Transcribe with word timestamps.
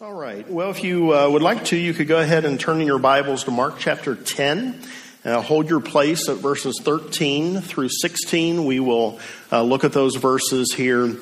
All 0.00 0.14
right. 0.14 0.48
Well, 0.48 0.70
if 0.70 0.84
you 0.84 1.12
uh, 1.12 1.28
would 1.28 1.42
like 1.42 1.64
to, 1.66 1.76
you 1.76 1.92
could 1.92 2.06
go 2.06 2.20
ahead 2.20 2.44
and 2.44 2.60
turn 2.60 2.80
in 2.80 2.86
your 2.86 3.00
Bibles 3.00 3.42
to 3.44 3.50
Mark 3.50 3.80
chapter 3.80 4.14
10. 4.14 4.80
Uh, 5.24 5.42
hold 5.42 5.68
your 5.68 5.80
place 5.80 6.28
at 6.28 6.36
verses 6.36 6.80
13 6.84 7.60
through 7.62 7.88
16. 7.88 8.64
We 8.64 8.78
will 8.78 9.18
uh, 9.50 9.62
look 9.62 9.82
at 9.82 9.92
those 9.92 10.14
verses 10.14 10.72
here 10.72 11.16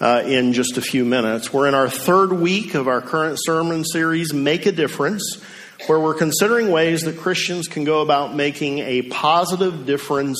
uh, 0.00 0.22
in 0.24 0.54
just 0.54 0.78
a 0.78 0.80
few 0.80 1.04
minutes. 1.04 1.52
We're 1.52 1.68
in 1.68 1.74
our 1.74 1.90
third 1.90 2.32
week 2.32 2.74
of 2.74 2.88
our 2.88 3.02
current 3.02 3.36
sermon 3.38 3.84
series, 3.84 4.32
Make 4.32 4.64
a 4.64 4.72
Difference, 4.72 5.38
where 5.86 6.00
we're 6.00 6.14
considering 6.14 6.70
ways 6.70 7.02
that 7.02 7.18
Christians 7.18 7.68
can 7.68 7.84
go 7.84 8.00
about 8.00 8.34
making 8.34 8.78
a 8.78 9.02
positive 9.02 9.84
difference 9.84 10.38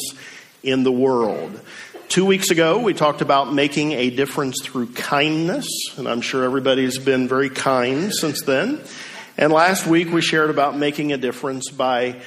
in 0.62 0.82
the 0.82 0.92
world. 0.92 1.60
Two 2.12 2.26
weeks 2.26 2.50
ago, 2.50 2.78
we 2.78 2.92
talked 2.92 3.22
about 3.22 3.54
making 3.54 3.92
a 3.92 4.10
difference 4.10 4.60
through 4.62 4.88
kindness, 4.88 5.66
and 5.96 6.06
I'm 6.06 6.20
sure 6.20 6.44
everybody's 6.44 6.98
been 6.98 7.26
very 7.26 7.48
kind 7.48 8.12
since 8.12 8.42
then. 8.42 8.82
And 9.38 9.50
last 9.50 9.86
week, 9.86 10.12
we 10.12 10.20
shared 10.20 10.50
about 10.50 10.76
making 10.76 11.14
a 11.14 11.16
difference 11.16 11.70
by 11.70 12.20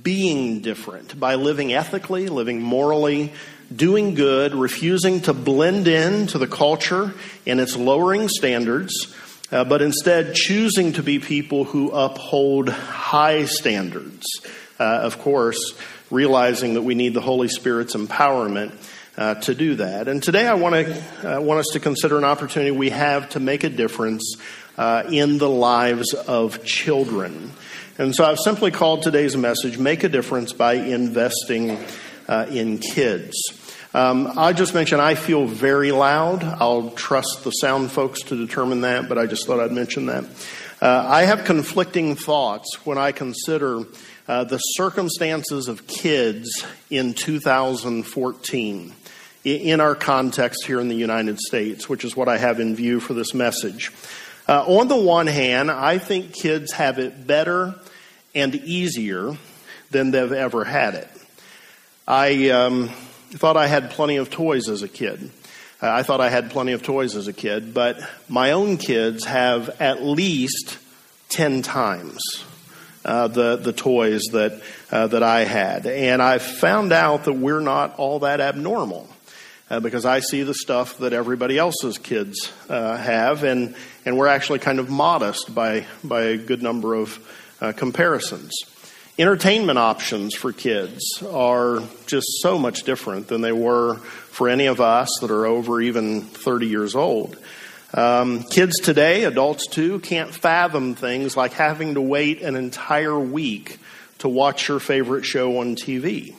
being 0.00 0.60
different, 0.60 1.18
by 1.18 1.34
living 1.34 1.72
ethically, 1.72 2.28
living 2.28 2.62
morally, 2.62 3.32
doing 3.74 4.14
good, 4.14 4.54
refusing 4.54 5.20
to 5.22 5.32
blend 5.32 5.88
in 5.88 6.28
to 6.28 6.38
the 6.38 6.46
culture 6.46 7.12
and 7.44 7.58
its 7.58 7.74
lowering 7.74 8.28
standards, 8.28 9.12
uh, 9.50 9.64
but 9.64 9.82
instead 9.82 10.36
choosing 10.36 10.92
to 10.92 11.02
be 11.02 11.18
people 11.18 11.64
who 11.64 11.90
uphold 11.90 12.68
high 12.68 13.44
standards. 13.46 14.24
Uh, 14.78 14.84
of 14.84 15.18
course, 15.18 15.74
realizing 16.12 16.74
that 16.74 16.82
we 16.82 16.94
need 16.94 17.12
the 17.12 17.20
Holy 17.20 17.48
Spirit's 17.48 17.96
empowerment 17.96 18.72
uh, 19.16 19.34
to 19.34 19.54
do 19.54 19.74
that. 19.76 20.08
And 20.08 20.22
today 20.22 20.46
I 20.46 20.54
want 20.54 20.74
to 20.74 21.36
uh, 21.36 21.40
want 21.40 21.60
us 21.60 21.68
to 21.72 21.80
consider 21.80 22.16
an 22.16 22.24
opportunity 22.24 22.70
we 22.70 22.90
have 22.90 23.28
to 23.30 23.40
make 23.40 23.64
a 23.64 23.68
difference 23.68 24.36
uh, 24.78 25.04
in 25.10 25.38
the 25.38 25.50
lives 25.50 26.14
of 26.14 26.64
children. 26.64 27.52
And 27.98 28.14
so 28.14 28.24
I've 28.24 28.38
simply 28.38 28.70
called 28.70 29.02
today's 29.02 29.36
message 29.36 29.76
"Make 29.76 30.02
a 30.04 30.08
Difference 30.08 30.52
by 30.54 30.74
Investing 30.74 31.78
uh, 32.26 32.46
in 32.50 32.78
Kids." 32.78 33.36
Um, 33.92 34.32
I 34.38 34.54
just 34.54 34.72
mentioned 34.72 35.02
I 35.02 35.14
feel 35.14 35.46
very 35.46 35.92
loud. 35.92 36.42
I'll 36.42 36.90
trust 36.92 37.44
the 37.44 37.50
sound 37.50 37.90
folks 37.92 38.22
to 38.22 38.36
determine 38.36 38.80
that, 38.80 39.10
but 39.10 39.18
I 39.18 39.26
just 39.26 39.46
thought 39.46 39.60
I'd 39.60 39.72
mention 39.72 40.06
that. 40.06 40.24
Uh, 40.80 41.06
I 41.06 41.24
have 41.24 41.44
conflicting 41.44 42.16
thoughts 42.16 42.86
when 42.86 42.96
I 42.96 43.12
consider 43.12 43.84
the 44.26 44.56
circumstances 44.56 45.68
of 45.68 45.86
kids 45.86 46.64
in 46.88 47.12
2014 47.12 48.94
in 49.44 49.80
our 49.80 49.94
context 49.94 50.64
here 50.66 50.80
in 50.80 50.88
the 50.88 50.94
United 50.94 51.38
States, 51.38 51.88
which 51.88 52.04
is 52.04 52.16
what 52.16 52.28
I 52.28 52.38
have 52.38 52.60
in 52.60 52.76
view 52.76 53.00
for 53.00 53.14
this 53.14 53.34
message. 53.34 53.92
Uh, 54.48 54.64
on 54.66 54.88
the 54.88 54.96
one 54.96 55.26
hand, 55.26 55.70
I 55.70 55.98
think 55.98 56.32
kids 56.32 56.72
have 56.72 56.98
it 56.98 57.26
better 57.26 57.74
and 58.34 58.54
easier 58.54 59.36
than 59.90 60.10
they've 60.10 60.32
ever 60.32 60.64
had 60.64 60.94
it. 60.94 61.08
I 62.06 62.50
um, 62.50 62.88
thought 63.30 63.56
I 63.56 63.66
had 63.66 63.90
plenty 63.90 64.16
of 64.16 64.30
toys 64.30 64.68
as 64.68 64.82
a 64.82 64.88
kid. 64.88 65.30
Uh, 65.80 65.90
I 65.90 66.02
thought 66.02 66.20
I 66.20 66.28
had 66.28 66.50
plenty 66.50 66.72
of 66.72 66.82
toys 66.82 67.16
as 67.16 67.28
a 67.28 67.32
kid, 67.32 67.74
but 67.74 68.00
my 68.28 68.52
own 68.52 68.76
kids 68.76 69.24
have 69.24 69.68
at 69.80 70.02
least 70.02 70.78
10 71.30 71.62
times 71.62 72.44
uh, 73.04 73.28
the, 73.28 73.56
the 73.56 73.72
toys 73.72 74.22
that, 74.32 74.60
uh, 74.90 75.08
that 75.08 75.22
I 75.22 75.44
had. 75.44 75.86
And 75.86 76.22
I 76.22 76.38
found 76.38 76.92
out 76.92 77.24
that 77.24 77.32
we're 77.32 77.60
not 77.60 77.98
all 77.98 78.20
that 78.20 78.40
abnormal 78.40 79.08
uh, 79.72 79.80
because 79.80 80.04
I 80.04 80.20
see 80.20 80.42
the 80.42 80.52
stuff 80.52 80.98
that 80.98 81.14
everybody 81.14 81.56
else's 81.56 81.96
kids 81.96 82.52
uh, 82.68 82.98
have, 82.98 83.42
and, 83.42 83.74
and 84.04 84.18
we're 84.18 84.26
actually 84.26 84.58
kind 84.58 84.78
of 84.78 84.90
modest 84.90 85.54
by, 85.54 85.86
by 86.04 86.24
a 86.24 86.36
good 86.36 86.62
number 86.62 86.94
of 86.94 87.18
uh, 87.58 87.72
comparisons. 87.72 88.52
Entertainment 89.18 89.78
options 89.78 90.34
for 90.34 90.52
kids 90.52 91.00
are 91.26 91.80
just 92.06 92.26
so 92.42 92.58
much 92.58 92.82
different 92.82 93.28
than 93.28 93.40
they 93.40 93.52
were 93.52 93.96
for 93.96 94.50
any 94.50 94.66
of 94.66 94.82
us 94.82 95.08
that 95.22 95.30
are 95.30 95.46
over 95.46 95.80
even 95.80 96.20
30 96.20 96.66
years 96.66 96.94
old. 96.94 97.38
Um, 97.94 98.42
kids 98.42 98.78
today, 98.78 99.24
adults 99.24 99.66
too, 99.66 100.00
can't 100.00 100.34
fathom 100.34 100.94
things 100.94 101.34
like 101.34 101.54
having 101.54 101.94
to 101.94 102.02
wait 102.02 102.42
an 102.42 102.56
entire 102.56 103.18
week 103.18 103.78
to 104.18 104.28
watch 104.28 104.68
your 104.68 104.80
favorite 104.80 105.24
show 105.24 105.60
on 105.60 105.76
TV 105.76 106.34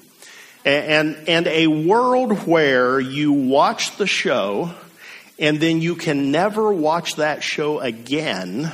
and, 0.66 1.18
and 1.28 1.48
a 1.48 1.68
world 1.68 2.48
where 2.48 3.00
you 3.00 3.32
watch 3.34 3.98
the 3.98 4.08
show 4.08 4.74
and 5.40 5.60
then 5.60 5.82
you 5.82 5.96
can 5.96 6.32
never 6.32 6.72
watch 6.72 7.16
that 7.16 7.44
show 7.44 7.80
again 7.80 8.72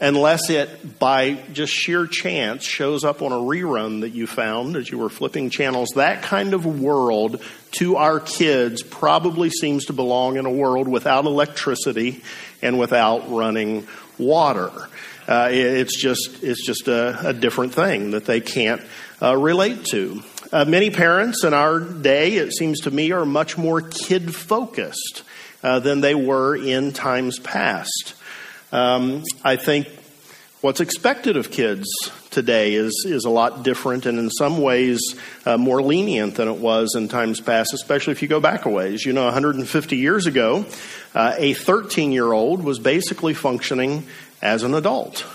unless 0.00 0.50
it, 0.50 0.98
by 0.98 1.34
just 1.52 1.72
sheer 1.72 2.06
chance, 2.06 2.64
shows 2.64 3.04
up 3.04 3.22
on 3.22 3.32
a 3.32 3.36
rerun 3.36 4.00
that 4.02 4.10
you 4.10 4.26
found 4.26 4.76
as 4.76 4.90
you 4.90 4.98
were 4.98 5.08
flipping 5.08 5.50
channels. 5.50 5.90
That 5.94 6.22
kind 6.22 6.52
of 6.52 6.66
world 6.66 7.42
to 7.72 7.96
our 7.96 8.20
kids 8.20 8.82
probably 8.82 9.50
seems 9.50 9.86
to 9.86 9.92
belong 9.92 10.36
in 10.36 10.46
a 10.46 10.52
world 10.52 10.88
without 10.88 11.24
electricity 11.24 12.22
and 12.60 12.78
without 12.78 13.30
running 13.30 13.86
water. 14.18 14.70
Uh, 15.26 15.48
it's 15.50 15.96
just 15.96 16.42
it's 16.42 16.66
just 16.66 16.86
a, 16.86 17.28
a, 17.28 17.32
different 17.32 17.72
thing 17.72 18.10
that 18.10 18.26
they 18.26 18.40
can't 18.40 18.82
uh, 19.22 19.34
relate 19.34 19.82
to. 19.86 20.22
Uh, 20.54 20.64
many 20.64 20.88
parents 20.88 21.42
in 21.42 21.52
our 21.52 21.80
day, 21.80 22.34
it 22.34 22.52
seems 22.52 22.82
to 22.82 22.90
me, 22.92 23.10
are 23.10 23.26
much 23.26 23.58
more 23.58 23.80
kid 23.80 24.32
focused 24.32 25.24
uh, 25.64 25.80
than 25.80 26.00
they 26.00 26.14
were 26.14 26.54
in 26.54 26.92
times 26.92 27.40
past. 27.40 28.14
Um, 28.70 29.24
I 29.42 29.56
think 29.56 29.88
what's 30.60 30.78
expected 30.78 31.36
of 31.36 31.50
kids 31.50 31.88
today 32.30 32.74
is, 32.74 33.04
is 33.04 33.24
a 33.24 33.30
lot 33.30 33.64
different 33.64 34.06
and 34.06 34.16
in 34.16 34.30
some 34.30 34.58
ways 34.58 35.16
uh, 35.44 35.58
more 35.58 35.82
lenient 35.82 36.36
than 36.36 36.46
it 36.46 36.58
was 36.58 36.94
in 36.94 37.08
times 37.08 37.40
past, 37.40 37.74
especially 37.74 38.12
if 38.12 38.22
you 38.22 38.28
go 38.28 38.38
back 38.38 38.64
a 38.64 38.70
ways. 38.70 39.04
You 39.04 39.12
know, 39.12 39.24
150 39.24 39.96
years 39.96 40.26
ago, 40.26 40.66
uh, 41.16 41.34
a 41.36 41.54
13 41.54 42.12
year 42.12 42.32
old 42.32 42.62
was 42.62 42.78
basically 42.78 43.34
functioning 43.34 44.06
as 44.40 44.62
an 44.62 44.74
adult, 44.74 45.26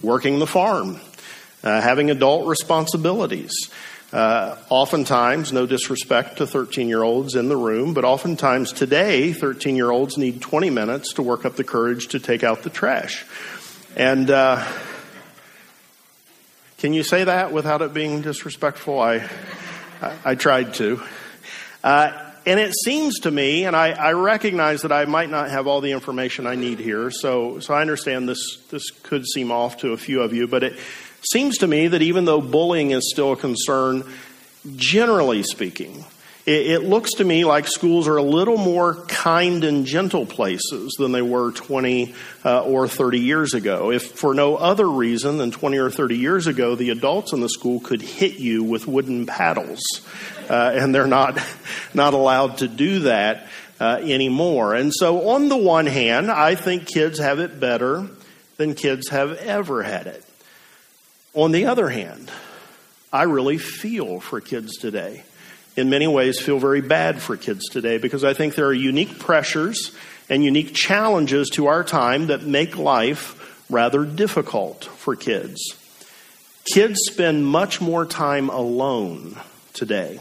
working 0.00 0.38
the 0.38 0.46
farm, 0.46 1.00
uh, 1.64 1.80
having 1.80 2.12
adult 2.12 2.46
responsibilities. 2.46 3.72
Uh, 4.12 4.56
oftentimes, 4.68 5.52
no 5.52 5.66
disrespect 5.66 6.38
to 6.38 6.46
13 6.46 6.88
year 6.88 7.02
olds 7.02 7.34
in 7.34 7.48
the 7.48 7.56
room, 7.56 7.92
but 7.92 8.04
oftentimes 8.04 8.72
today, 8.72 9.32
13 9.32 9.74
year 9.74 9.90
olds 9.90 10.16
need 10.16 10.40
20 10.40 10.70
minutes 10.70 11.14
to 11.14 11.22
work 11.22 11.44
up 11.44 11.56
the 11.56 11.64
courage 11.64 12.08
to 12.08 12.20
take 12.20 12.44
out 12.44 12.62
the 12.62 12.70
trash. 12.70 13.24
And 13.96 14.30
uh, 14.30 14.64
can 16.78 16.92
you 16.92 17.02
say 17.02 17.24
that 17.24 17.52
without 17.52 17.82
it 17.82 17.94
being 17.94 18.22
disrespectful? 18.22 19.00
I, 19.00 19.28
I, 20.00 20.16
I 20.24 20.34
tried 20.34 20.74
to. 20.74 21.02
Uh, 21.82 22.12
and 22.46 22.60
it 22.60 22.74
seems 22.84 23.20
to 23.20 23.30
me, 23.30 23.64
and 23.64 23.74
I, 23.74 23.90
I, 23.90 24.12
recognize 24.12 24.82
that 24.82 24.92
I 24.92 25.04
might 25.04 25.30
not 25.30 25.50
have 25.50 25.66
all 25.66 25.80
the 25.80 25.90
information 25.90 26.46
I 26.46 26.54
need 26.54 26.78
here, 26.78 27.10
so, 27.10 27.58
so 27.58 27.74
I 27.74 27.80
understand 27.80 28.28
this, 28.28 28.58
this 28.70 28.90
could 28.90 29.26
seem 29.26 29.50
off 29.50 29.78
to 29.78 29.92
a 29.92 29.96
few 29.96 30.22
of 30.22 30.32
you, 30.32 30.46
but 30.46 30.62
it 30.62 30.78
Seems 31.30 31.58
to 31.58 31.66
me 31.66 31.88
that 31.88 32.02
even 32.02 32.24
though 32.24 32.40
bullying 32.40 32.92
is 32.92 33.10
still 33.10 33.32
a 33.32 33.36
concern, 33.36 34.04
generally 34.76 35.42
speaking, 35.42 36.04
it, 36.46 36.66
it 36.66 36.78
looks 36.84 37.14
to 37.14 37.24
me 37.24 37.44
like 37.44 37.66
schools 37.66 38.06
are 38.06 38.16
a 38.16 38.22
little 38.22 38.56
more 38.56 38.94
kind 39.06 39.64
and 39.64 39.84
gentle 39.84 40.24
places 40.24 40.94
than 40.98 41.10
they 41.10 41.22
were 41.22 41.50
20 41.50 42.14
uh, 42.44 42.62
or 42.62 42.86
30 42.86 43.18
years 43.18 43.54
ago. 43.54 43.90
If 43.90 44.12
for 44.12 44.34
no 44.34 44.54
other 44.54 44.88
reason 44.88 45.38
than 45.38 45.50
20 45.50 45.78
or 45.78 45.90
30 45.90 46.16
years 46.16 46.46
ago, 46.46 46.76
the 46.76 46.90
adults 46.90 47.32
in 47.32 47.40
the 47.40 47.48
school 47.48 47.80
could 47.80 48.02
hit 48.02 48.34
you 48.34 48.62
with 48.62 48.86
wooden 48.86 49.26
paddles, 49.26 49.82
uh, 50.48 50.72
and 50.74 50.94
they're 50.94 51.08
not 51.08 51.42
not 51.92 52.14
allowed 52.14 52.58
to 52.58 52.68
do 52.68 53.00
that 53.00 53.48
uh, 53.80 53.98
anymore. 54.00 54.74
And 54.74 54.92
so, 54.94 55.30
on 55.30 55.48
the 55.48 55.56
one 55.56 55.86
hand, 55.86 56.30
I 56.30 56.54
think 56.54 56.86
kids 56.86 57.18
have 57.18 57.40
it 57.40 57.58
better 57.58 58.06
than 58.58 58.76
kids 58.76 59.08
have 59.08 59.32
ever 59.38 59.82
had 59.82 60.06
it. 60.06 60.22
On 61.36 61.52
the 61.52 61.66
other 61.66 61.90
hand, 61.90 62.30
I 63.12 63.24
really 63.24 63.58
feel 63.58 64.20
for 64.20 64.40
kids 64.40 64.78
today. 64.78 65.22
In 65.76 65.90
many 65.90 66.06
ways, 66.06 66.40
feel 66.40 66.58
very 66.58 66.80
bad 66.80 67.20
for 67.20 67.36
kids 67.36 67.68
today 67.68 67.98
because 67.98 68.24
I 68.24 68.32
think 68.32 68.54
there 68.54 68.64
are 68.64 68.72
unique 68.72 69.18
pressures 69.18 69.94
and 70.30 70.42
unique 70.42 70.72
challenges 70.74 71.50
to 71.50 71.66
our 71.66 71.84
time 71.84 72.28
that 72.28 72.44
make 72.44 72.78
life 72.78 73.68
rather 73.68 74.06
difficult 74.06 74.86
for 74.86 75.14
kids. 75.14 75.76
Kids 76.72 77.00
spend 77.04 77.44
much 77.44 77.82
more 77.82 78.06
time 78.06 78.48
alone 78.48 79.38
today 79.74 80.18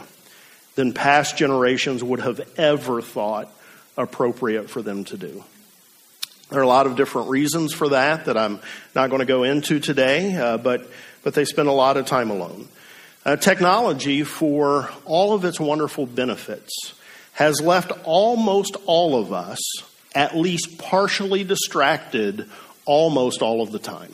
than 0.76 0.92
past 0.92 1.38
generations 1.38 2.04
would 2.04 2.20
have 2.20 2.42
ever 2.58 3.02
thought 3.02 3.50
appropriate 3.96 4.70
for 4.70 4.82
them 4.82 5.06
to 5.06 5.16
do. 5.16 5.46
There 6.50 6.60
are 6.60 6.64
a 6.64 6.68
lot 6.68 6.86
of 6.86 6.96
different 6.96 7.30
reasons 7.30 7.74
for 7.74 7.90
that 7.90 8.26
that 8.26 8.38
I'm 8.38 8.60
not 8.94 9.10
going 9.10 9.20
to 9.20 9.26
go 9.26 9.44
into 9.44 9.80
today, 9.80 10.36
uh, 10.36 10.58
but, 10.58 10.88
but 11.24 11.34
they 11.34 11.46
spend 11.46 11.68
a 11.68 11.74
lot 11.74 11.98
of 11.98 12.06
time 12.06 12.30
alone. 12.30 12.68
Uh, 13.26 13.36
technology, 13.36 14.24
for 14.24 14.90
all 15.06 15.34
of 15.34 15.44
its 15.44 15.60
wonderful 15.60 16.06
benefits, 16.06 16.94
has 17.34 17.60
left 17.60 17.92
almost 18.04 18.78
all 18.86 19.20
of 19.20 19.34
us 19.34 19.60
at 20.14 20.38
least 20.38 20.78
partially 20.78 21.44
distracted 21.44 22.48
almost 22.86 23.42
all 23.42 23.62
of 23.62 23.72
the 23.72 23.80
time. 23.80 24.14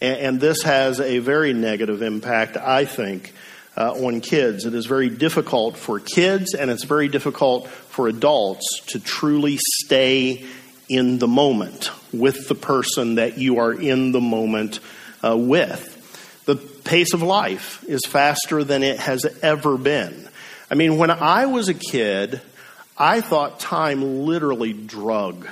And, 0.00 0.18
and 0.18 0.40
this 0.40 0.62
has 0.62 0.98
a 0.98 1.18
very 1.18 1.52
negative 1.52 2.00
impact, 2.00 2.56
I 2.56 2.86
think, 2.86 3.32
uh, 3.76 3.92
on 3.92 4.20
kids. 4.20 4.64
It 4.64 4.74
is 4.74 4.86
very 4.86 5.10
difficult 5.10 5.76
for 5.76 6.00
kids 6.00 6.54
and 6.54 6.70
it's 6.70 6.84
very 6.84 7.08
difficult 7.08 7.68
for 7.68 8.08
adults 8.08 8.64
to 8.88 9.00
truly 9.00 9.58
stay 9.84 10.46
in 10.88 11.18
the 11.18 11.28
moment 11.28 11.90
with 12.12 12.48
the 12.48 12.54
person 12.54 13.16
that 13.16 13.38
you 13.38 13.58
are 13.58 13.72
in 13.72 14.12
the 14.12 14.20
moment 14.20 14.80
uh, 15.24 15.36
with. 15.36 15.90
The 16.46 16.56
pace 16.56 17.14
of 17.14 17.22
life 17.22 17.84
is 17.88 18.02
faster 18.06 18.64
than 18.64 18.82
it 18.82 18.98
has 18.98 19.24
ever 19.42 19.78
been. 19.78 20.28
I 20.70 20.74
mean, 20.74 20.98
when 20.98 21.10
I 21.10 21.46
was 21.46 21.68
a 21.68 21.74
kid, 21.74 22.40
I 22.96 23.20
thought 23.20 23.60
time 23.60 24.24
literally 24.24 24.72
drug. 24.72 25.48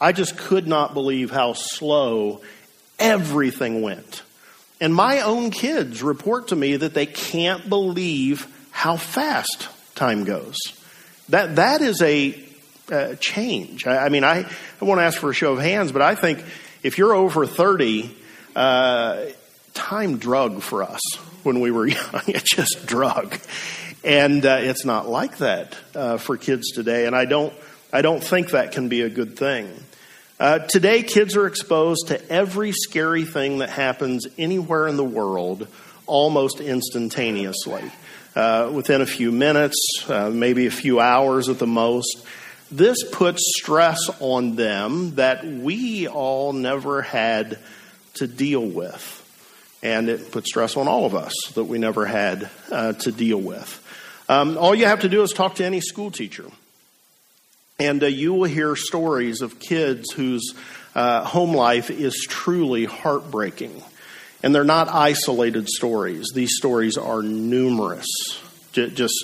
I 0.00 0.12
just 0.12 0.36
could 0.36 0.66
not 0.66 0.94
believe 0.94 1.30
how 1.30 1.54
slow 1.54 2.42
everything 2.98 3.82
went. 3.82 4.22
And 4.80 4.94
my 4.94 5.20
own 5.20 5.50
kids 5.50 6.02
report 6.02 6.48
to 6.48 6.56
me 6.56 6.76
that 6.76 6.92
they 6.92 7.06
can't 7.06 7.68
believe 7.68 8.46
how 8.70 8.96
fast 8.96 9.68
time 9.94 10.24
goes. 10.24 10.56
That, 11.30 11.56
that 11.56 11.80
is 11.80 12.02
a 12.02 12.45
uh, 12.90 13.14
change. 13.16 13.86
I, 13.86 14.06
I 14.06 14.08
mean, 14.08 14.24
I, 14.24 14.48
I 14.80 14.84
won't 14.84 15.00
ask 15.00 15.18
for 15.18 15.30
a 15.30 15.34
show 15.34 15.52
of 15.52 15.60
hands, 15.60 15.92
but 15.92 16.02
I 16.02 16.14
think 16.14 16.44
if 16.82 16.98
you're 16.98 17.14
over 17.14 17.46
30, 17.46 18.14
uh, 18.54 19.26
time 19.76 20.16
drug 20.16 20.62
for 20.62 20.82
us 20.82 21.00
when 21.44 21.60
we 21.60 21.70
were 21.70 21.86
young. 21.86 22.22
It 22.26 22.44
just 22.44 22.86
drug. 22.86 23.38
And 24.02 24.44
uh, 24.44 24.58
it's 24.60 24.84
not 24.84 25.08
like 25.08 25.38
that 25.38 25.76
uh, 25.94 26.16
for 26.16 26.36
kids 26.36 26.72
today. 26.72 27.06
And 27.06 27.14
I 27.14 27.24
don't, 27.26 27.52
I 27.92 28.02
don't 28.02 28.22
think 28.22 28.50
that 28.50 28.72
can 28.72 28.88
be 28.88 29.02
a 29.02 29.10
good 29.10 29.36
thing. 29.38 29.70
Uh, 30.38 30.58
today, 30.58 31.02
kids 31.02 31.36
are 31.36 31.46
exposed 31.46 32.08
to 32.08 32.30
every 32.30 32.72
scary 32.72 33.24
thing 33.24 33.58
that 33.58 33.70
happens 33.70 34.26
anywhere 34.36 34.86
in 34.86 34.96
the 34.96 35.04
world 35.04 35.66
almost 36.06 36.60
instantaneously. 36.60 37.90
Uh, 38.34 38.70
within 38.72 39.00
a 39.00 39.06
few 39.06 39.32
minutes, 39.32 40.04
uh, 40.08 40.28
maybe 40.28 40.66
a 40.66 40.70
few 40.70 41.00
hours 41.00 41.48
at 41.48 41.58
the 41.58 41.66
most. 41.66 42.26
This 42.70 43.04
puts 43.04 43.40
stress 43.56 44.10
on 44.20 44.56
them 44.56 45.14
that 45.16 45.44
we 45.44 46.08
all 46.08 46.52
never 46.52 47.02
had 47.02 47.58
to 48.14 48.26
deal 48.26 48.64
with. 48.64 49.22
And 49.82 50.08
it 50.08 50.32
puts 50.32 50.48
stress 50.48 50.76
on 50.76 50.88
all 50.88 51.04
of 51.04 51.14
us 51.14 51.34
that 51.54 51.64
we 51.64 51.78
never 51.78 52.06
had 52.06 52.50
uh, 52.72 52.94
to 52.94 53.12
deal 53.12 53.40
with. 53.40 53.82
Um, 54.28 54.58
all 54.58 54.74
you 54.74 54.86
have 54.86 55.00
to 55.00 55.08
do 55.08 55.22
is 55.22 55.32
talk 55.32 55.56
to 55.56 55.64
any 55.64 55.80
school 55.80 56.10
teacher. 56.10 56.46
And 57.78 58.02
uh, 58.02 58.06
you 58.06 58.34
will 58.34 58.44
hear 58.44 58.74
stories 58.74 59.42
of 59.42 59.60
kids 59.60 60.10
whose 60.12 60.54
uh, 60.94 61.24
home 61.24 61.54
life 61.54 61.90
is 61.90 62.26
truly 62.28 62.86
heartbreaking. 62.86 63.82
And 64.42 64.54
they're 64.54 64.64
not 64.64 64.88
isolated 64.88 65.68
stories, 65.68 66.26
these 66.34 66.56
stories 66.56 66.96
are 66.96 67.22
numerous. 67.22 68.06
Just, 68.72 69.14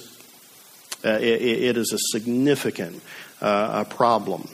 uh, 1.05 1.19
it, 1.21 1.43
it 1.43 1.77
is 1.77 1.93
a 1.93 1.99
significant 2.17 3.03
uh, 3.43 3.85
problem. 3.85 4.49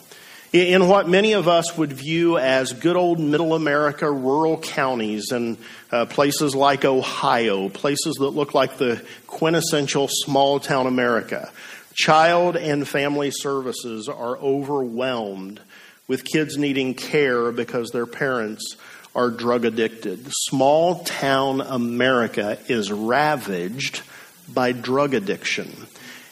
In 0.52 0.88
what 0.88 1.08
many 1.08 1.34
of 1.34 1.46
us 1.46 1.76
would 1.76 1.92
view 1.92 2.38
as 2.38 2.72
good 2.72 2.96
old 2.96 3.20
middle 3.20 3.54
America 3.54 4.10
rural 4.10 4.58
counties 4.58 5.30
and 5.30 5.58
uh, 5.92 6.06
places 6.06 6.54
like 6.54 6.86
Ohio, 6.86 7.68
places 7.68 8.14
that 8.14 8.30
look 8.30 8.54
like 8.54 8.78
the 8.78 9.04
quintessential 9.26 10.08
small 10.08 10.58
town 10.58 10.86
America, 10.86 11.52
Child 11.98 12.56
and 12.56 12.86
family 12.86 13.32
services 13.32 14.08
are 14.08 14.36
overwhelmed 14.36 15.58
with 16.06 16.24
kids 16.24 16.56
needing 16.56 16.94
care 16.94 17.50
because 17.50 17.90
their 17.90 18.06
parents 18.06 18.76
are 19.16 19.30
drug 19.30 19.64
addicted. 19.64 20.28
Small 20.30 21.00
town 21.02 21.60
America 21.60 22.56
is 22.68 22.92
ravaged 22.92 24.02
by 24.48 24.70
drug 24.70 25.12
addiction. 25.12 25.87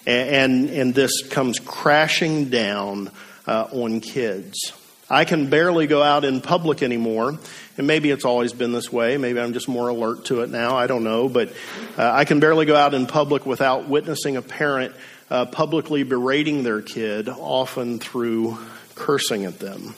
And, 0.07 0.71
and 0.71 0.95
this 0.95 1.23
comes 1.29 1.59
crashing 1.59 2.49
down 2.49 3.11
uh, 3.47 3.69
on 3.73 4.01
kids. 4.01 4.73
I 5.09 5.25
can 5.25 5.51
barely 5.51 5.87
go 5.87 6.03
out 6.03 6.25
in 6.25 6.41
public 6.41 6.83
anymore. 6.83 7.39
And 7.79 7.87
maybe 7.87 8.11
it's 8.11 8.25
always 8.25 8.53
been 8.53 8.73
this 8.73 8.93
way. 8.93 9.17
Maybe 9.17 9.41
I'm 9.41 9.53
just 9.53 9.69
more 9.69 9.89
alert 9.89 10.27
to 10.27 10.43
it 10.43 10.51
now. 10.51 10.77
I 10.77 10.87
don't 10.87 11.05
know. 11.05 11.29
But 11.29 11.53
uh, 11.97 12.11
I 12.11 12.25
can 12.25 12.41
barely 12.41 12.67
go 12.67 12.77
out 12.77 12.95
in 12.95 13.07
public 13.07 13.47
without 13.47 13.89
witnessing 13.89 14.37
a 14.37 14.43
parent 14.43 14.95
uh, 15.31 15.47
publicly 15.47 16.03
berating 16.03 16.63
their 16.63 16.83
kid, 16.83 17.29
often 17.29 17.99
through 17.99 18.59
cursing 18.95 19.45
at 19.45 19.59
them. 19.59 19.95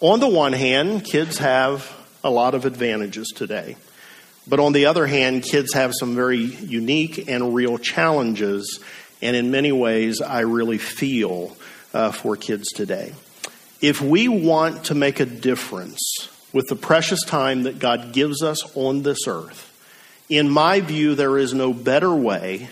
On 0.00 0.20
the 0.20 0.28
one 0.28 0.52
hand, 0.52 1.04
kids 1.04 1.38
have 1.38 1.90
a 2.22 2.30
lot 2.30 2.54
of 2.54 2.64
advantages 2.64 3.32
today. 3.34 3.76
But 4.46 4.60
on 4.60 4.72
the 4.72 4.86
other 4.86 5.06
hand, 5.06 5.42
kids 5.42 5.72
have 5.74 5.92
some 5.94 6.14
very 6.14 6.38
unique 6.38 7.28
and 7.28 7.54
real 7.54 7.78
challenges. 7.78 8.80
And 9.22 9.34
in 9.34 9.50
many 9.50 9.72
ways, 9.72 10.20
I 10.20 10.40
really 10.40 10.78
feel 10.78 11.56
uh, 11.92 12.10
for 12.10 12.36
kids 12.36 12.68
today. 12.68 13.14
If 13.80 14.00
we 14.00 14.28
want 14.28 14.84
to 14.84 14.94
make 14.94 15.20
a 15.20 15.26
difference 15.26 16.00
with 16.52 16.66
the 16.68 16.76
precious 16.76 17.22
time 17.24 17.64
that 17.64 17.78
God 17.78 18.12
gives 18.12 18.42
us 18.42 18.76
on 18.76 19.02
this 19.02 19.26
earth, 19.26 19.70
in 20.28 20.48
my 20.48 20.80
view, 20.80 21.14
there 21.14 21.38
is 21.38 21.52
no 21.54 21.72
better 21.72 22.14
way 22.14 22.68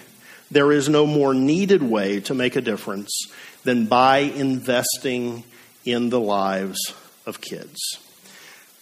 there 0.52 0.70
is 0.70 0.86
no 0.86 1.06
more 1.06 1.32
needed 1.32 1.82
way 1.82 2.20
to 2.20 2.34
make 2.34 2.56
a 2.56 2.60
difference 2.60 3.26
than 3.64 3.86
by 3.86 4.19
investing 4.19 5.44
in 5.86 6.10
the 6.10 6.20
lives 6.20 6.78
of 7.24 7.40
kids. 7.40 7.80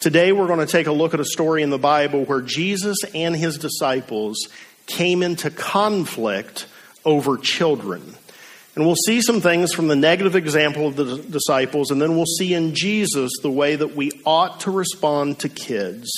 Today, 0.00 0.32
we're 0.32 0.46
going 0.46 0.60
to 0.60 0.66
take 0.66 0.86
a 0.86 0.92
look 0.92 1.12
at 1.12 1.20
a 1.20 1.26
story 1.26 1.62
in 1.62 1.68
the 1.68 1.78
Bible 1.78 2.24
where 2.24 2.40
Jesus 2.40 2.96
and 3.14 3.36
his 3.36 3.58
disciples 3.58 4.48
came 4.86 5.22
into 5.22 5.50
conflict 5.50 6.66
over 7.04 7.36
children. 7.36 8.14
And 8.74 8.86
we'll 8.86 8.96
see 8.96 9.20
some 9.20 9.42
things 9.42 9.74
from 9.74 9.88
the 9.88 9.96
negative 9.96 10.36
example 10.36 10.86
of 10.86 10.96
the 10.96 11.18
disciples, 11.18 11.90
and 11.90 12.00
then 12.00 12.16
we'll 12.16 12.24
see 12.24 12.54
in 12.54 12.74
Jesus 12.74 13.30
the 13.42 13.50
way 13.50 13.76
that 13.76 13.94
we 13.94 14.10
ought 14.24 14.60
to 14.60 14.70
respond 14.70 15.40
to 15.40 15.50
kids. 15.50 16.10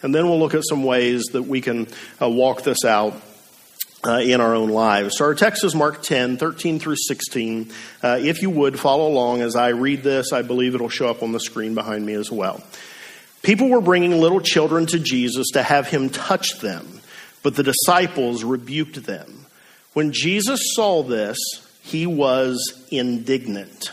And 0.00 0.14
then 0.14 0.28
we'll 0.28 0.38
look 0.38 0.54
at 0.54 0.62
some 0.64 0.84
ways 0.84 1.24
that 1.32 1.42
we 1.42 1.60
can 1.60 1.88
uh, 2.22 2.28
walk 2.28 2.62
this 2.62 2.84
out 2.84 3.20
uh, 4.06 4.20
in 4.20 4.40
our 4.40 4.54
own 4.54 4.68
lives. 4.68 5.18
So 5.18 5.24
our 5.24 5.34
text 5.34 5.64
is 5.64 5.74
Mark 5.74 6.04
10, 6.04 6.36
13 6.36 6.78
through 6.78 6.98
16. 7.08 7.72
Uh, 8.00 8.16
if 8.22 8.42
you 8.42 8.50
would 8.50 8.78
follow 8.78 9.08
along 9.08 9.40
as 9.40 9.56
I 9.56 9.70
read 9.70 10.04
this, 10.04 10.32
I 10.32 10.42
believe 10.42 10.76
it'll 10.76 10.88
show 10.88 11.08
up 11.08 11.24
on 11.24 11.32
the 11.32 11.40
screen 11.40 11.74
behind 11.74 12.06
me 12.06 12.14
as 12.14 12.30
well. 12.30 12.62
People 13.44 13.68
were 13.68 13.82
bringing 13.82 14.20
little 14.20 14.40
children 14.40 14.86
to 14.86 14.98
Jesus 14.98 15.48
to 15.52 15.62
have 15.62 15.86
him 15.86 16.08
touch 16.08 16.58
them, 16.60 17.00
but 17.42 17.54
the 17.54 17.62
disciples 17.62 18.42
rebuked 18.42 19.04
them. 19.04 19.44
When 19.92 20.12
Jesus 20.12 20.60
saw 20.74 21.02
this, 21.02 21.38
he 21.82 22.06
was 22.06 22.82
indignant. 22.90 23.92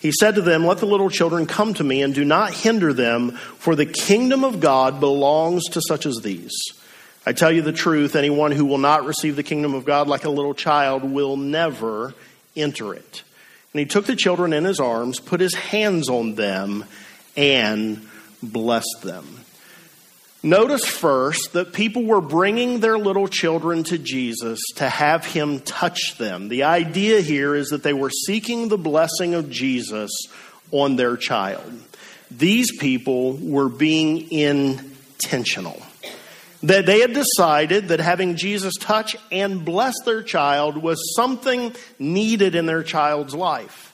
He 0.00 0.10
said 0.10 0.36
to 0.36 0.40
them, 0.40 0.64
Let 0.64 0.78
the 0.78 0.86
little 0.86 1.10
children 1.10 1.46
come 1.46 1.74
to 1.74 1.84
me 1.84 2.02
and 2.02 2.14
do 2.14 2.24
not 2.24 2.54
hinder 2.54 2.94
them, 2.94 3.32
for 3.32 3.76
the 3.76 3.84
kingdom 3.84 4.42
of 4.42 4.58
God 4.58 5.00
belongs 5.00 5.64
to 5.72 5.82
such 5.86 6.06
as 6.06 6.20
these. 6.22 6.56
I 7.26 7.34
tell 7.34 7.52
you 7.52 7.60
the 7.60 7.72
truth, 7.72 8.16
anyone 8.16 8.52
who 8.52 8.64
will 8.64 8.78
not 8.78 9.04
receive 9.04 9.36
the 9.36 9.42
kingdom 9.42 9.74
of 9.74 9.84
God 9.84 10.08
like 10.08 10.24
a 10.24 10.30
little 10.30 10.54
child 10.54 11.04
will 11.04 11.36
never 11.36 12.14
enter 12.56 12.94
it. 12.94 13.22
And 13.74 13.80
he 13.80 13.84
took 13.84 14.06
the 14.06 14.16
children 14.16 14.54
in 14.54 14.64
his 14.64 14.80
arms, 14.80 15.20
put 15.20 15.40
his 15.40 15.54
hands 15.54 16.08
on 16.08 16.36
them, 16.36 16.86
and 17.36 18.08
blessed 18.42 19.02
them. 19.02 19.44
Notice 20.42 20.84
first 20.84 21.52
that 21.54 21.72
people 21.72 22.04
were 22.04 22.20
bringing 22.20 22.78
their 22.78 22.96
little 22.96 23.26
children 23.26 23.82
to 23.84 23.98
Jesus 23.98 24.60
to 24.76 24.88
have 24.88 25.24
him 25.24 25.58
touch 25.60 26.16
them. 26.16 26.48
The 26.48 26.62
idea 26.62 27.20
here 27.20 27.56
is 27.56 27.70
that 27.70 27.82
they 27.82 27.92
were 27.92 28.10
seeking 28.10 28.68
the 28.68 28.78
blessing 28.78 29.34
of 29.34 29.50
Jesus 29.50 30.10
on 30.70 30.94
their 30.94 31.16
child. 31.16 31.72
These 32.30 32.78
people 32.78 33.32
were 33.34 33.68
being 33.68 34.30
intentional. 34.30 35.82
That 36.62 36.86
they 36.86 37.00
had 37.00 37.14
decided 37.14 37.88
that 37.88 38.00
having 38.00 38.36
Jesus 38.36 38.74
touch 38.78 39.16
and 39.32 39.64
bless 39.64 39.94
their 40.04 40.22
child 40.22 40.76
was 40.76 41.14
something 41.16 41.74
needed 41.98 42.54
in 42.54 42.66
their 42.66 42.82
child's 42.82 43.34
life. 43.34 43.92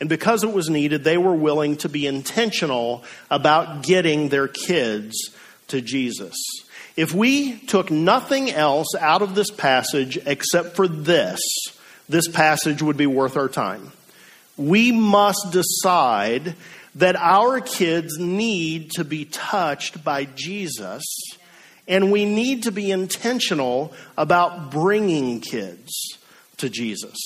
And 0.00 0.08
because 0.08 0.42
it 0.42 0.52
was 0.52 0.70
needed, 0.70 1.04
they 1.04 1.18
were 1.18 1.34
willing 1.34 1.76
to 1.78 1.88
be 1.88 2.06
intentional 2.06 3.04
about 3.30 3.82
getting 3.82 4.30
their 4.30 4.48
kids 4.48 5.14
to 5.68 5.80
Jesus. 5.80 6.34
If 6.96 7.14
we 7.14 7.58
took 7.58 7.90
nothing 7.90 8.50
else 8.50 8.94
out 8.98 9.22
of 9.22 9.34
this 9.34 9.50
passage 9.50 10.18
except 10.26 10.74
for 10.74 10.88
this, 10.88 11.40
this 12.08 12.28
passage 12.28 12.82
would 12.82 12.96
be 12.96 13.06
worth 13.06 13.36
our 13.36 13.48
time. 13.48 13.92
We 14.56 14.90
must 14.90 15.52
decide 15.52 16.56
that 16.96 17.16
our 17.16 17.60
kids 17.60 18.18
need 18.18 18.90
to 18.92 19.04
be 19.04 19.24
touched 19.26 20.02
by 20.02 20.24
Jesus 20.24 21.04
and 21.86 22.12
we 22.12 22.24
need 22.24 22.64
to 22.64 22.72
be 22.72 22.90
intentional 22.90 23.92
about 24.16 24.70
bringing 24.70 25.40
kids 25.40 26.18
to 26.58 26.68
Jesus. 26.68 27.16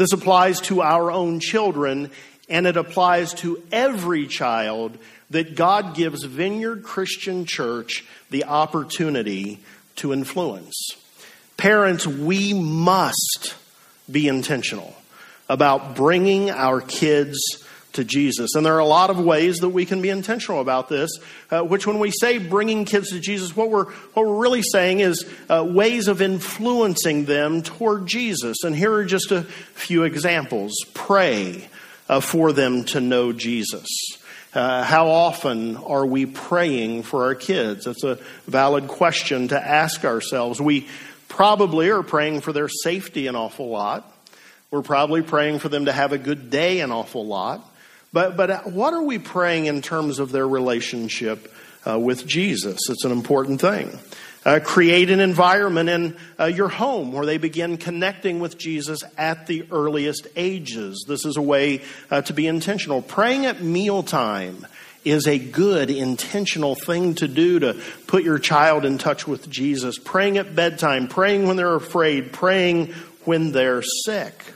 This 0.00 0.14
applies 0.14 0.62
to 0.62 0.80
our 0.80 1.10
own 1.10 1.40
children 1.40 2.10
and 2.48 2.66
it 2.66 2.78
applies 2.78 3.34
to 3.34 3.62
every 3.70 4.26
child 4.26 4.96
that 5.28 5.54
God 5.54 5.94
gives 5.94 6.24
Vineyard 6.24 6.84
Christian 6.84 7.44
Church 7.44 8.06
the 8.30 8.44
opportunity 8.44 9.58
to 9.96 10.14
influence. 10.14 10.74
Parents, 11.58 12.06
we 12.06 12.54
must 12.54 13.54
be 14.10 14.26
intentional 14.26 14.96
about 15.50 15.96
bringing 15.96 16.48
our 16.48 16.80
kids 16.80 17.59
to 17.92 18.04
Jesus. 18.04 18.54
And 18.54 18.64
there 18.64 18.74
are 18.74 18.80
a 18.80 18.84
lot 18.84 19.10
of 19.10 19.18
ways 19.18 19.58
that 19.58 19.70
we 19.70 19.84
can 19.84 20.00
be 20.00 20.10
intentional 20.10 20.60
about 20.60 20.88
this, 20.88 21.10
uh, 21.50 21.62
which 21.62 21.86
when 21.86 21.98
we 21.98 22.10
say 22.10 22.38
bringing 22.38 22.84
kids 22.84 23.10
to 23.10 23.20
Jesus, 23.20 23.56
what 23.56 23.70
we're, 23.70 23.86
what 23.86 24.26
we're 24.26 24.38
really 24.38 24.62
saying 24.62 25.00
is 25.00 25.28
uh, 25.48 25.64
ways 25.68 26.08
of 26.08 26.22
influencing 26.22 27.24
them 27.24 27.62
toward 27.62 28.06
Jesus. 28.06 28.62
And 28.64 28.74
here 28.74 28.92
are 28.92 29.04
just 29.04 29.32
a 29.32 29.42
few 29.42 30.04
examples. 30.04 30.72
Pray 30.94 31.68
uh, 32.08 32.20
for 32.20 32.52
them 32.52 32.84
to 32.84 33.00
know 33.00 33.32
Jesus. 33.32 33.86
Uh, 34.52 34.82
how 34.82 35.08
often 35.08 35.76
are 35.76 36.04
we 36.04 36.26
praying 36.26 37.04
for 37.04 37.24
our 37.24 37.36
kids? 37.36 37.84
That's 37.84 38.02
a 38.02 38.18
valid 38.48 38.88
question 38.88 39.48
to 39.48 39.64
ask 39.64 40.04
ourselves. 40.04 40.60
We 40.60 40.88
probably 41.28 41.90
are 41.90 42.02
praying 42.02 42.40
for 42.40 42.52
their 42.52 42.68
safety 42.68 43.28
an 43.28 43.36
awful 43.36 43.68
lot. 43.68 44.12
We're 44.72 44.82
probably 44.82 45.22
praying 45.22 45.60
for 45.60 45.68
them 45.68 45.84
to 45.84 45.92
have 45.92 46.12
a 46.12 46.18
good 46.18 46.50
day 46.50 46.80
an 46.80 46.90
awful 46.90 47.26
lot. 47.26 47.64
But, 48.12 48.36
but 48.36 48.72
what 48.72 48.92
are 48.92 49.02
we 49.02 49.18
praying 49.18 49.66
in 49.66 49.82
terms 49.82 50.18
of 50.18 50.32
their 50.32 50.46
relationship 50.46 51.52
uh, 51.86 51.98
with 51.98 52.26
Jesus? 52.26 52.78
It's 52.88 53.04
an 53.04 53.12
important 53.12 53.60
thing. 53.60 53.98
Uh, 54.44 54.58
create 54.62 55.10
an 55.10 55.20
environment 55.20 55.88
in 55.90 56.16
uh, 56.38 56.46
your 56.46 56.68
home 56.68 57.12
where 57.12 57.26
they 57.26 57.36
begin 57.36 57.76
connecting 57.76 58.40
with 58.40 58.56
Jesus 58.56 59.04
at 59.18 59.46
the 59.46 59.66
earliest 59.70 60.26
ages. 60.34 61.04
This 61.06 61.26
is 61.26 61.36
a 61.36 61.42
way 61.42 61.82
uh, 62.10 62.22
to 62.22 62.32
be 62.32 62.46
intentional. 62.46 63.02
Praying 63.02 63.44
at 63.44 63.62
mealtime 63.62 64.66
is 65.04 65.26
a 65.26 65.38
good, 65.38 65.90
intentional 65.90 66.74
thing 66.74 67.14
to 67.16 67.28
do 67.28 67.58
to 67.60 67.80
put 68.06 68.24
your 68.24 68.38
child 68.38 68.84
in 68.86 68.96
touch 68.96 69.26
with 69.26 69.48
Jesus. 69.50 69.98
Praying 69.98 70.38
at 70.38 70.56
bedtime, 70.56 71.06
praying 71.06 71.46
when 71.46 71.56
they're 71.56 71.76
afraid, 71.76 72.32
praying 72.32 72.94
when 73.24 73.52
they're 73.52 73.82
sick 73.82 74.54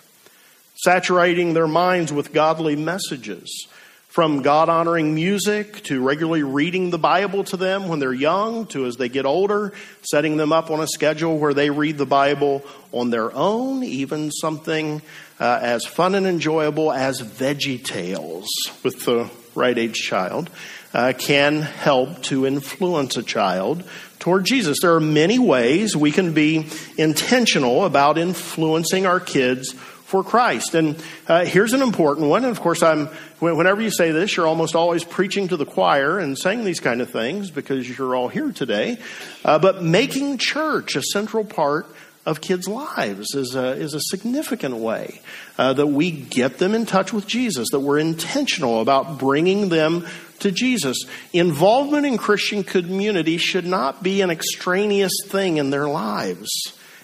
saturating 0.85 1.55
their 1.55 1.67
minds 1.67 2.13
with 2.13 2.33
godly 2.33 2.77
messages. 2.77 3.67
From 4.09 4.43
God 4.43 4.69
honoring 4.69 5.13
music 5.13 5.83
to 5.85 6.01
regularly 6.01 6.45
reading 6.45 6.91
the 6.91 6.99
Bible 6.99 7.43
to 7.45 7.57
them 7.57 7.89
when 7.89 7.99
they're 7.99 8.13
young 8.13 8.67
to 8.67 8.87
as 8.87 8.97
they 8.97 9.09
get 9.09 9.27
older, 9.27 9.73
setting 10.03 10.37
them 10.37 10.53
up 10.53 10.71
on 10.71 10.79
a 10.79 10.87
schedule 10.87 11.37
where 11.37 11.53
they 11.53 11.69
read 11.69 11.99
the 11.99 12.07
Bible 12.07 12.63
on 12.93 13.11
their 13.11 13.35
own, 13.35 13.83
even 13.83 14.31
something 14.31 15.03
uh, 15.41 15.59
as 15.61 15.85
fun 15.85 16.15
and 16.15 16.29
enjoyable 16.29 16.93
as 16.93 17.23
VeggieTales 17.23 18.47
with 18.85 19.05
the 19.05 19.29
right 19.57 19.77
age 19.77 19.97
child 19.97 20.49
uh, 20.93 21.13
can 21.19 21.63
help 21.63 22.23
to 22.23 22.47
influence 22.47 23.17
a 23.17 23.23
child 23.23 23.83
toward 24.21 24.45
Jesus. 24.45 24.79
There 24.81 24.95
are 24.95 25.01
many 25.01 25.41
ways 25.41 25.97
we 25.97 26.13
can 26.13 26.33
be 26.35 26.69
intentional 26.97 27.85
about 27.85 28.17
influencing 28.17 29.07
our 29.07 29.19
kids 29.19 29.75
for 30.05 30.23
Christ. 30.23 30.75
And 30.75 31.03
uh, 31.27 31.45
here's 31.45 31.73
an 31.73 31.83
important 31.83 32.29
one. 32.29 32.45
And 32.45 32.51
of 32.51 32.61
course, 32.61 32.83
I'm 32.83 33.09
whenever 33.39 33.81
you 33.81 33.91
say 33.91 34.13
this, 34.13 34.37
you're 34.37 34.47
almost 34.47 34.75
always 34.75 35.05
preaching 35.05 35.49
to 35.49 35.57
the 35.57 35.67
choir 35.67 36.19
and 36.19 36.39
saying 36.39 36.65
these 36.65 36.81
kind 36.81 37.01
of 37.01 37.11
things 37.11 37.51
because 37.51 37.89
you're 37.89 38.15
all 38.15 38.29
here 38.29 38.53
today. 38.53 38.99
Uh, 39.45 39.59
but 39.59 39.83
making 39.83 40.39
church 40.39 40.97
a 40.97 41.03
central 41.03 41.45
part 41.45 41.87
of 42.27 42.41
kids' 42.41 42.69
lives 42.69 43.35
is 43.35 43.55
a, 43.55 43.73
is 43.73 43.93
a 43.95 44.01
significant 44.01 44.77
way 44.77 45.21
uh, 45.59 45.73
that 45.75 45.89
we 45.89 46.11
get 46.11 46.59
them 46.59 46.75
in 46.75 46.87
touch 46.87 47.13
with 47.13 47.27
Jesus, 47.27 47.69
that 47.71 47.81
we're 47.81 47.99
intentional 47.99 48.81
about 48.81 49.19
bringing 49.19 49.69
them 49.69 50.07
to 50.41 50.51
Jesus. 50.51 51.05
Involvement 51.33 52.07
in 52.07 52.17
Christian 52.17 52.65
community 52.65 53.37
should 53.37 53.67
not 53.67 54.03
be 54.03 54.23
an 54.23 54.31
extraneous 54.31 55.13
thing 55.27 55.59
in 55.59 55.71
their 55.71 55.87
lives. 55.87 56.51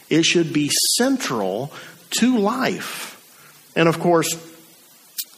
It 0.08 0.24
should 0.24 0.52
be 0.52 0.70
central 0.96 1.72
to 2.10 2.38
life. 2.38 3.16
And 3.76 3.88
of 3.88 4.00
course, 4.00 4.34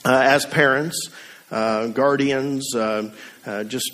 uh, 0.04 0.20
as 0.24 0.46
parents, 0.46 1.10
uh, 1.50 1.88
guardians, 1.88 2.74
uh, 2.74 3.12
uh 3.46 3.64
just 3.64 3.92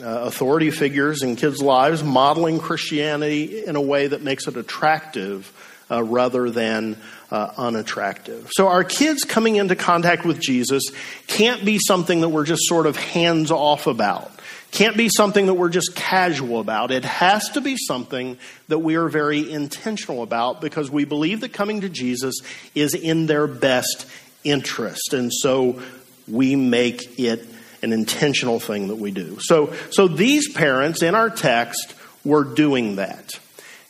uh, 0.00 0.06
authority 0.06 0.70
figures 0.70 1.22
in 1.22 1.36
kids' 1.36 1.60
lives, 1.60 2.02
modeling 2.04 2.58
Christianity 2.58 3.64
in 3.64 3.76
a 3.76 3.80
way 3.80 4.06
that 4.06 4.22
makes 4.22 4.46
it 4.46 4.56
attractive 4.56 5.52
uh, 5.90 6.02
rather 6.02 6.50
than 6.50 6.96
unattractive. 7.32 8.48
So, 8.52 8.68
our 8.68 8.84
kids 8.84 9.24
coming 9.24 9.56
into 9.56 9.76
contact 9.76 10.24
with 10.24 10.40
Jesus 10.40 10.90
can't 11.26 11.64
be 11.64 11.78
something 11.78 12.20
that 12.22 12.28
we're 12.28 12.44
just 12.44 12.62
sort 12.66 12.86
of 12.86 12.96
hands 12.96 13.50
off 13.50 13.86
about 13.86 14.32
can't 14.70 14.96
be 14.96 15.08
something 15.08 15.46
that 15.46 15.54
we're 15.54 15.68
just 15.68 15.94
casual 15.94 16.60
about. 16.60 16.90
It 16.90 17.04
has 17.04 17.48
to 17.50 17.60
be 17.60 17.76
something 17.76 18.38
that 18.68 18.78
we 18.78 18.96
are 18.96 19.08
very 19.08 19.50
intentional 19.50 20.22
about 20.22 20.60
because 20.60 20.90
we 20.90 21.04
believe 21.04 21.40
that 21.40 21.52
coming 21.52 21.80
to 21.80 21.88
Jesus 21.88 22.36
is 22.74 22.94
in 22.94 23.26
their 23.26 23.46
best 23.46 24.06
interest. 24.44 25.12
And 25.12 25.32
so 25.32 25.82
we 26.28 26.56
make 26.56 27.18
it 27.18 27.44
an 27.82 27.92
intentional 27.92 28.60
thing 28.60 28.88
that 28.88 28.96
we 28.96 29.10
do. 29.10 29.38
So, 29.40 29.72
so 29.90 30.06
these 30.06 30.52
parents 30.52 31.02
in 31.02 31.14
our 31.14 31.30
text 31.30 31.94
were 32.24 32.44
doing 32.44 32.96
that. 32.96 33.32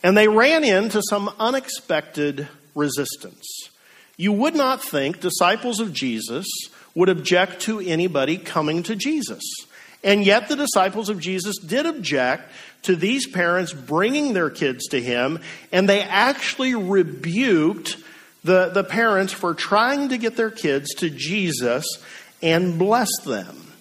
And 0.03 0.17
they 0.17 0.27
ran 0.27 0.63
into 0.63 1.01
some 1.09 1.29
unexpected 1.39 2.47
resistance. 2.73 3.45
You 4.17 4.31
would 4.33 4.55
not 4.55 4.83
think 4.83 5.19
disciples 5.19 5.79
of 5.79 5.93
Jesus 5.93 6.47
would 6.95 7.09
object 7.09 7.61
to 7.61 7.79
anybody 7.79 8.37
coming 8.37 8.83
to 8.83 8.95
Jesus. 8.95 9.41
And 10.03 10.25
yet, 10.25 10.47
the 10.47 10.55
disciples 10.55 11.09
of 11.09 11.19
Jesus 11.19 11.57
did 11.59 11.85
object 11.85 12.51
to 12.83 12.95
these 12.95 13.27
parents 13.27 13.71
bringing 13.71 14.33
their 14.33 14.49
kids 14.49 14.87
to 14.87 15.01
him, 15.01 15.39
and 15.71 15.87
they 15.87 16.01
actually 16.01 16.73
rebuked 16.73 17.97
the, 18.43 18.69
the 18.69 18.83
parents 18.83 19.31
for 19.31 19.53
trying 19.53 20.09
to 20.09 20.17
get 20.17 20.35
their 20.35 20.49
kids 20.49 20.95
to 20.95 21.09
Jesus 21.09 21.85
and 22.41 22.79
bless 22.79 23.09
them. 23.23 23.71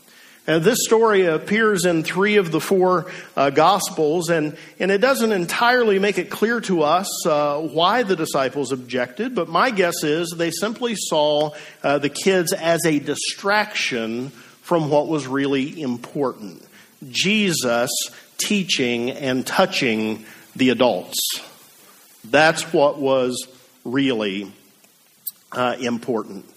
And 0.47 0.65
this 0.65 0.85
story 0.85 1.27
appears 1.27 1.85
in 1.85 2.03
three 2.03 2.37
of 2.37 2.51
the 2.51 2.61
four 2.61 3.11
uh, 3.37 3.51
Gospels, 3.51 4.31
and, 4.31 4.57
and 4.79 4.91
it 4.91 4.99
doesn't 4.99 5.33
entirely 5.33 5.99
make 5.99 6.19
it 6.19 6.29
clear 6.29 6.61
to 6.63 6.83
us 6.83 7.27
uh, 7.27 7.61
why 7.61 8.03
the 8.03 8.17
disciples 8.17 8.73
objected, 8.73 9.35
but 9.35 9.49
my 9.49 9.71
guess 9.71 10.03
is 10.03 10.35
they 10.37 10.51
simply 10.51 10.95
saw 10.97 11.55
uh, 11.83 11.99
the 11.99 12.09
kids 12.09 12.53
as 12.53 12.85
a 12.85 12.99
distraction 12.99 14.33
from 14.71 14.89
what 14.89 15.09
was 15.09 15.27
really 15.27 15.83
important 15.83 16.65
Jesus 17.11 17.91
teaching 18.39 19.11
and 19.11 19.45
touching 19.45 20.25
the 20.55 20.69
adults. 20.71 21.19
That's 22.23 22.73
what 22.73 22.97
was 22.97 23.49
really 23.85 24.53
uh, 25.51 25.75
important. 25.81 26.49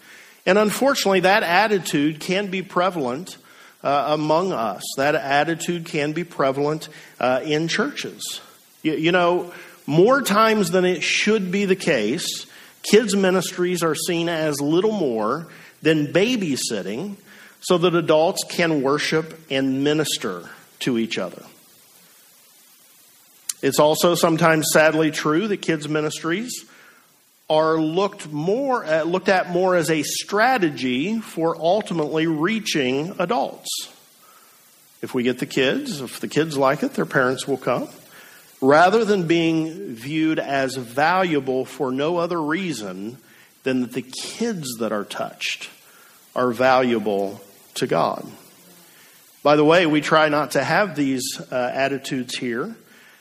And 0.46 0.60
unfortunately, 0.60 1.22
that 1.22 1.41
attitude 1.41 2.20
can 2.20 2.51
be 2.51 2.62
prevalent 2.62 3.38
uh, 3.82 4.10
among 4.10 4.51
us. 4.51 4.84
That 4.98 5.15
attitude 5.15 5.86
can 5.86 6.12
be 6.12 6.24
prevalent 6.24 6.89
uh, 7.20 7.41
in 7.43 7.67
churches. 7.67 8.41
You, 8.84 8.93
you 8.93 9.12
know, 9.12 9.51
more 9.88 10.22
times 10.22 10.70
than 10.70 10.86
it 10.86 11.01
should 11.01 11.51
be 11.51 11.65
the 11.65 11.75
case, 11.75 12.46
kids' 12.84 13.15
ministries 13.15 13.82
are 13.82 13.96
seen 13.96 14.29
as 14.29 14.62
little 14.62 14.91
more 14.91 15.48
than 15.82 16.13
babysitting 16.13 17.15
so 17.63 17.77
that 17.77 17.96
adults 17.96 18.43
can 18.48 18.82
worship 18.82 19.39
and 19.50 19.84
minister 19.84 20.50
to 20.79 20.98
each 20.98 21.17
other. 21.17 21.43
It's 23.62 23.79
also 23.79 24.15
sometimes 24.15 24.67
sadly 24.74 25.12
true 25.12 25.48
that 25.48 25.62
kids' 25.62 25.88
ministries 25.88 26.65
are 27.50 27.77
looked 27.77 28.29
more 28.29 28.84
at, 28.84 29.08
looked 29.08 29.29
at 29.29 29.50
more 29.50 29.75
as 29.75 29.89
a 29.89 30.03
strategy 30.03 31.20
for 31.22 31.55
ultimately 31.55 32.27
reaching 32.27 33.15
adults. 33.20 33.70
If 35.01 35.13
we 35.13 35.24
get 35.24 35.39
the 35.39 35.46
kids, 35.46 36.01
if 36.01 36.20
the 36.20 36.27
kids 36.27 36.58
like 36.58 36.84
it, 36.84 36.93
their 36.93 37.05
parents 37.05 37.48
will 37.48 37.58
come. 37.58 37.88
Rather 38.60 39.05
than 39.05 39.27
being 39.27 39.93
viewed 39.96 40.39
as 40.39 40.75
valuable 40.75 41.63
for 41.63 41.91
no 41.91 42.17
other 42.17 42.41
reason 42.41 43.17
than 43.63 43.82
that 43.82 43.93
the 43.93 44.01
kids 44.01 44.67
that 44.79 44.91
are 44.91 45.05
touched 45.05 45.70
are 46.36 46.51
valuable 46.51 47.41
to 47.75 47.88
God. 47.88 48.25
By 49.44 49.56
the 49.56 49.65
way, 49.65 49.86
we 49.86 50.01
try 50.01 50.30
not 50.30 50.51
to 50.51 50.63
have 50.63 50.96
these 50.96 51.24
uh, 51.51 51.72
attitudes 51.74 52.38
here. 52.38 52.75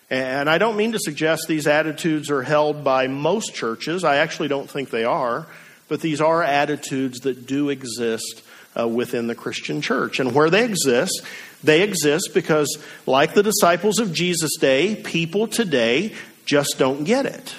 And 0.09 0.49
I 0.49 0.59
don't 0.59 0.76
mean 0.76 0.92
to 0.92 0.99
suggest 0.99 1.47
these 1.49 1.66
attitudes 1.66 2.30
are 2.30 2.42
held 2.42 2.85
by 2.85 3.09
most 3.09 3.54
churches. 3.54 4.04
I 4.04 4.16
actually 4.16 4.49
don't 4.49 4.68
think 4.71 4.90
they 4.90 5.04
are. 5.04 5.47
But 5.88 6.00
these 6.00 6.21
are 6.21 6.42
attitudes 6.42 7.21
that 7.21 7.47
do 7.47 7.71
exist 7.71 8.42
uh, 8.78 8.88
within 8.88 9.26
the 9.26 9.35
Christian 9.35 9.80
church. 9.80 10.21
And 10.21 10.35
where 10.35 10.49
they 10.49 10.64
exist, 10.64 11.23
they 11.62 11.82
exist 11.82 12.30
because, 12.35 12.78
like 13.06 13.35
the 13.35 13.42
disciples 13.42 13.99
of 13.99 14.12
Jesus' 14.12 14.56
day, 14.59 14.94
people 14.97 15.49
today 15.49 16.14
just 16.44 16.78
don't 16.78 17.04
get 17.04 17.26
it. 17.26 17.54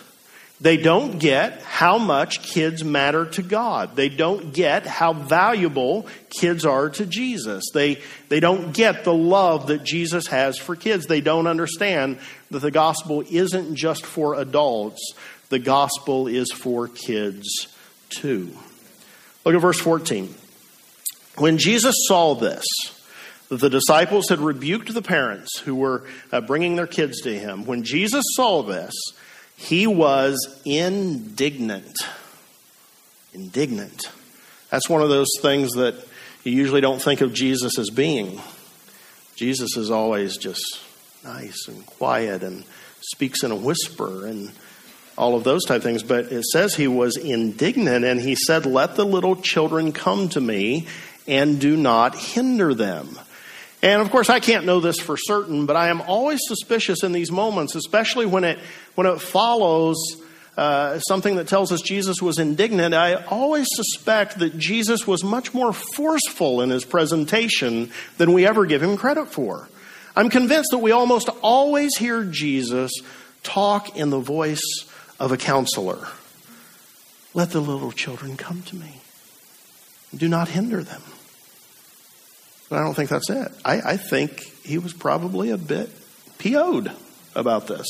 They 0.64 0.78
don't 0.78 1.20
get 1.20 1.62
how 1.64 1.98
much 1.98 2.42
kids 2.42 2.86
matter 2.86 3.26
to 3.26 3.42
God. 3.42 3.98
They 3.98 4.08
don't 4.08 4.54
get 4.54 4.86
how 4.86 5.12
valuable 5.12 6.08
kids 6.30 6.66
are 6.66 6.90
to 6.92 7.06
Jesus. 7.06 7.66
They, 7.74 8.02
they 8.30 8.40
don't 8.40 8.74
get 8.74 9.04
the 9.04 9.14
love 9.14 9.68
that 9.68 9.84
Jesus 9.84 10.26
has 10.28 10.58
for 10.58 10.78
kids. 10.78 11.06
They 11.06 11.20
don't 11.20 11.48
understand 11.48 12.18
that 12.50 12.60
the 12.60 12.72
gospel 12.72 13.26
isn't 13.30 13.76
just 13.76 14.06
for 14.06 14.36
adults, 14.36 15.16
the 15.50 15.60
gospel 15.60 16.28
is 16.28 16.50
for 16.54 16.88
kids 16.88 17.68
too. 18.08 18.50
Look 19.44 19.56
at 19.56 19.62
verse 19.62 19.82
14. 19.82 20.34
When 21.40 21.58
Jesus 21.58 21.96
saw 22.08 22.36
this, 22.36 22.64
that 23.50 23.60
the 23.60 23.70
disciples 23.70 24.30
had 24.30 24.40
rebuked 24.40 24.94
the 24.94 25.02
parents 25.02 25.60
who 25.60 25.76
were 25.76 26.06
uh, 26.32 26.40
bringing 26.40 26.78
their 26.78 26.88
kids 26.88 27.20
to 27.24 27.38
him, 27.38 27.66
when 27.66 27.84
Jesus 27.84 28.24
saw 28.38 28.64
this, 28.64 28.94
he 29.64 29.88
was 29.88 30.62
indignant. 30.66 31.96
Indignant. 33.34 34.12
That's 34.70 34.90
one 34.90 35.02
of 35.02 35.08
those 35.08 35.30
things 35.42 35.72
that 35.72 35.96
you 36.44 36.52
usually 36.52 36.82
don't 36.82 37.02
think 37.02 37.22
of 37.22 37.34
Jesus 37.34 37.80
as 37.80 37.90
being. 37.90 38.42
Jesus 39.38 39.78
is 39.78 39.90
always 39.90 40.36
just 40.36 40.82
nice 41.24 41.70
and 41.70 41.86
quiet 41.86 42.44
and 42.44 42.66
speaks 43.00 43.42
in 43.42 43.52
a 43.52 43.56
whisper 43.56 44.28
and 44.28 44.52
all 45.18 45.36
of 45.36 45.46
those 45.46 45.64
type 45.64 45.78
of 45.78 45.84
things. 45.84 46.04
But 46.04 46.26
it 46.26 46.44
says 46.44 46.76
he 46.76 46.90
was 46.90 47.16
indignant 47.16 48.04
and 48.04 48.20
he 48.20 48.36
said, 48.36 48.66
Let 48.66 48.98
the 48.98 49.06
little 49.06 49.38
children 49.38 49.94
come 49.94 50.28
to 50.30 50.42
me 50.42 50.88
and 51.26 51.62
do 51.62 51.78
not 51.78 52.18
hinder 52.18 52.74
them. 52.74 53.18
And 53.84 54.02
of 54.02 54.10
course, 54.12 54.30
I 54.30 54.40
can't 54.40 54.66
know 54.66 54.80
this 54.80 54.98
for 54.98 55.18
certain, 55.18 55.66
but 55.66 55.76
I 55.76 55.90
am 55.90 56.00
always 56.02 56.40
suspicious 56.48 57.04
in 57.04 57.12
these 57.12 57.34
moments, 57.34 57.76
especially 57.76 58.26
when 58.26 58.46
it, 58.46 58.58
when 58.96 59.06
it 59.06 59.20
follows 59.20 59.98
uh, 60.56 61.00
something 61.00 61.36
that 61.36 61.50
tells 61.50 61.70
us 61.74 61.82
Jesus 61.82 62.22
was 62.22 62.40
indignant. 62.40 62.94
I 62.96 63.16
always 63.26 63.68
suspect 63.70 64.40
that 64.40 64.58
Jesus 64.58 65.06
was 65.06 65.22
much 65.22 65.54
more 65.54 65.74
forceful 65.74 66.62
in 66.62 66.70
his 66.70 66.86
presentation 66.86 67.92
than 68.18 68.32
we 68.32 68.48
ever 68.48 68.66
give 68.66 68.82
him 68.82 68.96
credit 68.96 69.28
for. 69.28 69.68
I'm 70.16 70.30
convinced 70.30 70.70
that 70.72 70.78
we 70.78 70.92
almost 70.92 71.28
always 71.42 71.98
hear 71.98 72.24
Jesus 72.24 72.90
talk 73.44 73.98
in 73.98 74.12
the 74.12 74.20
voice 74.20 74.62
of 75.20 75.34
a 75.34 75.38
counselor. 75.38 76.08
Let 77.34 77.52
the 77.52 77.60
little 77.60 77.92
children 77.92 78.38
come 78.38 78.62
to 78.62 78.78
me. 78.78 79.02
Do 80.16 80.30
not 80.30 80.48
hinder 80.48 80.84
them. 80.84 81.02
But 82.70 82.80
I 82.80 82.84
don't 82.84 82.94
think 82.94 83.10
that's 83.10 83.30
it. 83.30 83.52
I, 83.64 83.82
I 83.82 83.98
think 83.98 84.40
he 84.64 84.78
was 84.78 84.94
probably 84.94 85.52
a 85.52 85.58
bit 85.58 85.90
PO'd 86.40 86.92
about 87.36 87.68
this. 87.68 87.88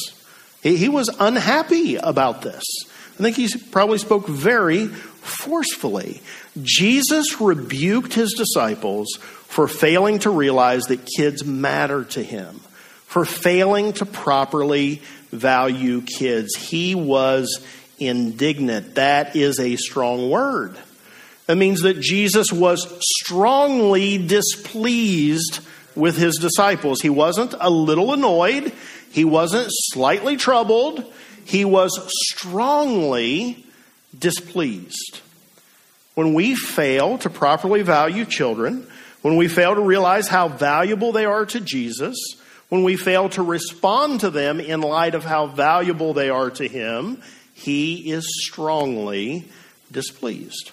He, 0.61 0.77
he 0.77 0.89
was 0.89 1.09
unhappy 1.19 1.95
about 1.95 2.41
this. 2.41 2.63
I 3.13 3.17
think 3.17 3.35
he 3.35 3.47
probably 3.71 3.99
spoke 3.99 4.27
very 4.27 4.87
forcefully. 4.87 6.21
Jesus 6.61 7.39
rebuked 7.39 8.13
his 8.13 8.33
disciples 8.33 9.15
for 9.17 9.67
failing 9.67 10.19
to 10.19 10.31
realize 10.31 10.83
that 10.85 11.05
kids 11.05 11.45
matter 11.45 12.03
to 12.05 12.23
him, 12.23 12.59
for 13.05 13.23
failing 13.23 13.93
to 13.93 14.05
properly 14.05 15.01
value 15.31 16.01
kids. 16.01 16.55
He 16.55 16.95
was 16.95 17.63
indignant. 17.99 18.95
That 18.95 19.35
is 19.35 19.59
a 19.59 19.75
strong 19.75 20.29
word. 20.29 20.77
That 21.47 21.57
means 21.57 21.81
that 21.81 21.99
Jesus 21.99 22.51
was 22.51 22.87
strongly 23.19 24.17
displeased 24.17 25.59
with 25.95 26.17
his 26.17 26.37
disciples. 26.37 27.01
He 27.01 27.09
wasn't 27.09 27.53
a 27.59 27.69
little 27.69 28.13
annoyed, 28.13 28.71
he 29.11 29.25
wasn't 29.25 29.67
slightly 29.69 30.37
troubled, 30.37 31.03
he 31.45 31.65
was 31.65 32.09
strongly 32.31 33.65
displeased. 34.17 35.19
When 36.15 36.33
we 36.33 36.55
fail 36.55 37.17
to 37.19 37.29
properly 37.29 37.81
value 37.81 38.25
children, 38.25 38.87
when 39.21 39.35
we 39.35 39.47
fail 39.47 39.75
to 39.75 39.81
realize 39.81 40.27
how 40.27 40.47
valuable 40.47 41.11
they 41.11 41.25
are 41.25 41.45
to 41.47 41.59
Jesus, 41.59 42.17
when 42.69 42.83
we 42.83 42.95
fail 42.95 43.29
to 43.29 43.43
respond 43.43 44.21
to 44.21 44.29
them 44.29 44.59
in 44.59 44.81
light 44.81 45.15
of 45.15 45.23
how 45.23 45.47
valuable 45.47 46.13
they 46.13 46.29
are 46.29 46.49
to 46.51 46.67
Him, 46.67 47.21
He 47.53 48.11
is 48.11 48.25
strongly 48.45 49.47
displeased. 49.91 50.71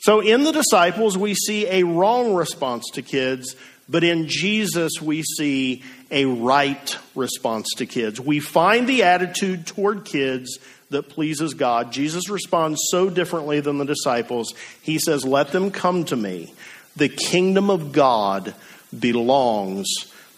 So 0.00 0.20
in 0.20 0.44
the 0.44 0.52
disciples, 0.52 1.18
we 1.18 1.34
see 1.34 1.66
a 1.66 1.82
wrong 1.82 2.34
response 2.34 2.84
to 2.94 3.02
kids, 3.02 3.56
but 3.88 4.04
in 4.04 4.28
Jesus, 4.28 5.00
we 5.00 5.22
see 5.22 5.82
a 6.10 6.24
right 6.24 6.96
response 7.14 7.68
to 7.76 7.86
kids. 7.86 8.20
We 8.20 8.40
find 8.40 8.88
the 8.88 9.02
attitude 9.02 9.66
toward 9.66 10.04
kids 10.04 10.58
that 10.90 11.08
pleases 11.08 11.54
God. 11.54 11.92
Jesus 11.92 12.28
responds 12.28 12.80
so 12.90 13.10
differently 13.10 13.60
than 13.60 13.78
the 13.78 13.84
disciples. 13.84 14.54
He 14.82 14.98
says, 14.98 15.24
Let 15.24 15.52
them 15.52 15.70
come 15.70 16.04
to 16.06 16.16
me. 16.16 16.54
The 16.96 17.08
kingdom 17.08 17.70
of 17.70 17.92
God 17.92 18.54
belongs 18.98 19.86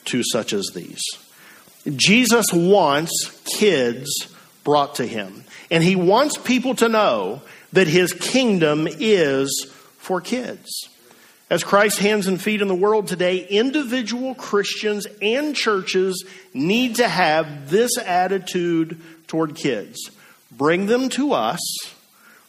to 0.07 0.23
such 0.25 0.53
as 0.53 0.71
these. 0.75 1.03
Jesus 1.97 2.47
wants 2.53 3.41
kids 3.45 4.29
brought 4.65 4.97
to 4.97 5.07
him. 5.07 5.45
And 5.71 5.83
he 5.83 5.97
wants 5.97 6.37
people 6.37 6.75
to 6.77 6.89
know 6.89 7.43
that 7.73 7.87
his 7.87 8.13
kingdom 8.13 8.89
is 8.89 9.71
for 9.99 10.21
kids. 10.21 10.89
As 11.51 11.65
Christ's 11.65 11.99
hands 11.99 12.29
and 12.29 12.41
feet 12.41 12.63
in 12.63 12.69
the 12.69 12.75
world 12.75 13.09
today, 13.09 13.45
individual 13.47 14.37
Christians 14.37 15.07
and 15.21 15.55
churches 15.55 16.25
need 16.55 16.97
to 16.97 17.09
have 17.09 17.71
this 17.71 17.99
attitude 17.99 19.01
toward 19.27 19.57
kids. 19.57 20.11
Bring 20.53 20.87
them 20.87 21.09
to 21.11 21.33
us. 21.33 21.61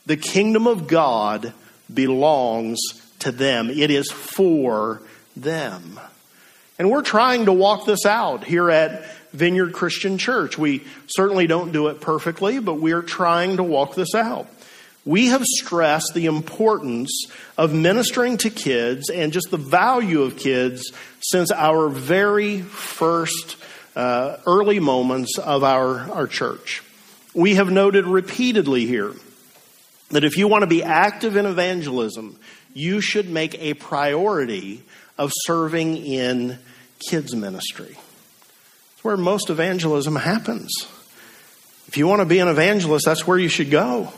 The 0.06 0.18
kingdom 0.18 0.68
of 0.68 0.88
God 0.88 1.54
belongs 1.92 2.80
to 3.20 3.32
them, 3.32 3.70
it 3.70 3.92
is 3.92 4.12
for 4.12 5.02
them. 5.36 6.00
And 6.80 6.90
we're 6.90 7.04
trying 7.04 7.46
to 7.46 7.54
walk 7.54 7.86
this 7.86 8.06
out 8.06 8.44
here 8.44 8.70
at 8.70 9.06
Vineyard 9.32 9.74
Christian 9.74 10.18
Church. 10.18 10.58
We 10.58 10.84
certainly 11.08 11.46
don't 11.46 11.72
do 11.72 11.88
it 11.88 12.02
perfectly, 12.02 12.60
but 12.60 12.76
we 12.76 12.92
are 12.94 13.04
trying 13.04 13.58
to 13.58 13.64
walk 13.64 13.94
this 13.94 14.16
out. 14.16 14.48
We 15.04 15.28
have 15.28 15.44
stressed 15.44 16.14
the 16.14 16.28
importance 16.28 17.26
of 17.58 17.74
ministering 17.74 18.38
to 18.38 18.50
kids 18.50 19.10
and 19.10 19.34
just 19.34 19.50
the 19.50 19.58
value 19.58 20.22
of 20.22 20.38
kids 20.38 20.92
since 21.22 21.52
our 21.52 21.90
very 21.90 22.62
first 22.62 23.58
uh, 23.96 24.38
early 24.46 24.80
moments 24.80 25.38
of 25.40 25.64
our, 25.64 26.12
our 26.12 26.28
church. 26.28 26.84
We 27.34 27.56
have 27.56 27.72
noted 27.72 28.06
repeatedly 28.06 28.86
here 28.86 29.14
that 30.10 30.24
if 30.24 30.38
you 30.38 30.48
want 30.48 30.64
to 30.64 30.68
be 30.68 30.84
active 30.84 31.36
in 31.36 31.46
evangelism, 31.46 32.38
you 32.74 33.02
should 33.02 33.30
make 33.30 33.56
a 33.60 33.74
priority 33.74 34.84
of 35.18 35.32
serving 35.46 35.98
in 35.98 36.60
kids' 37.10 37.36
ministry. 37.36 37.98
It's 38.94 39.04
where 39.04 39.18
most 39.18 39.50
evangelism 39.50 40.16
happens. 40.16 40.72
If 41.88 41.98
you 41.98 42.08
want 42.08 42.20
to 42.22 42.26
be 42.26 42.40
an 42.40 42.48
evangelist, 42.48 43.06
that's 43.06 43.26
where 43.26 43.40
you 43.40 43.50
should 43.50 43.72
go. 43.72 44.14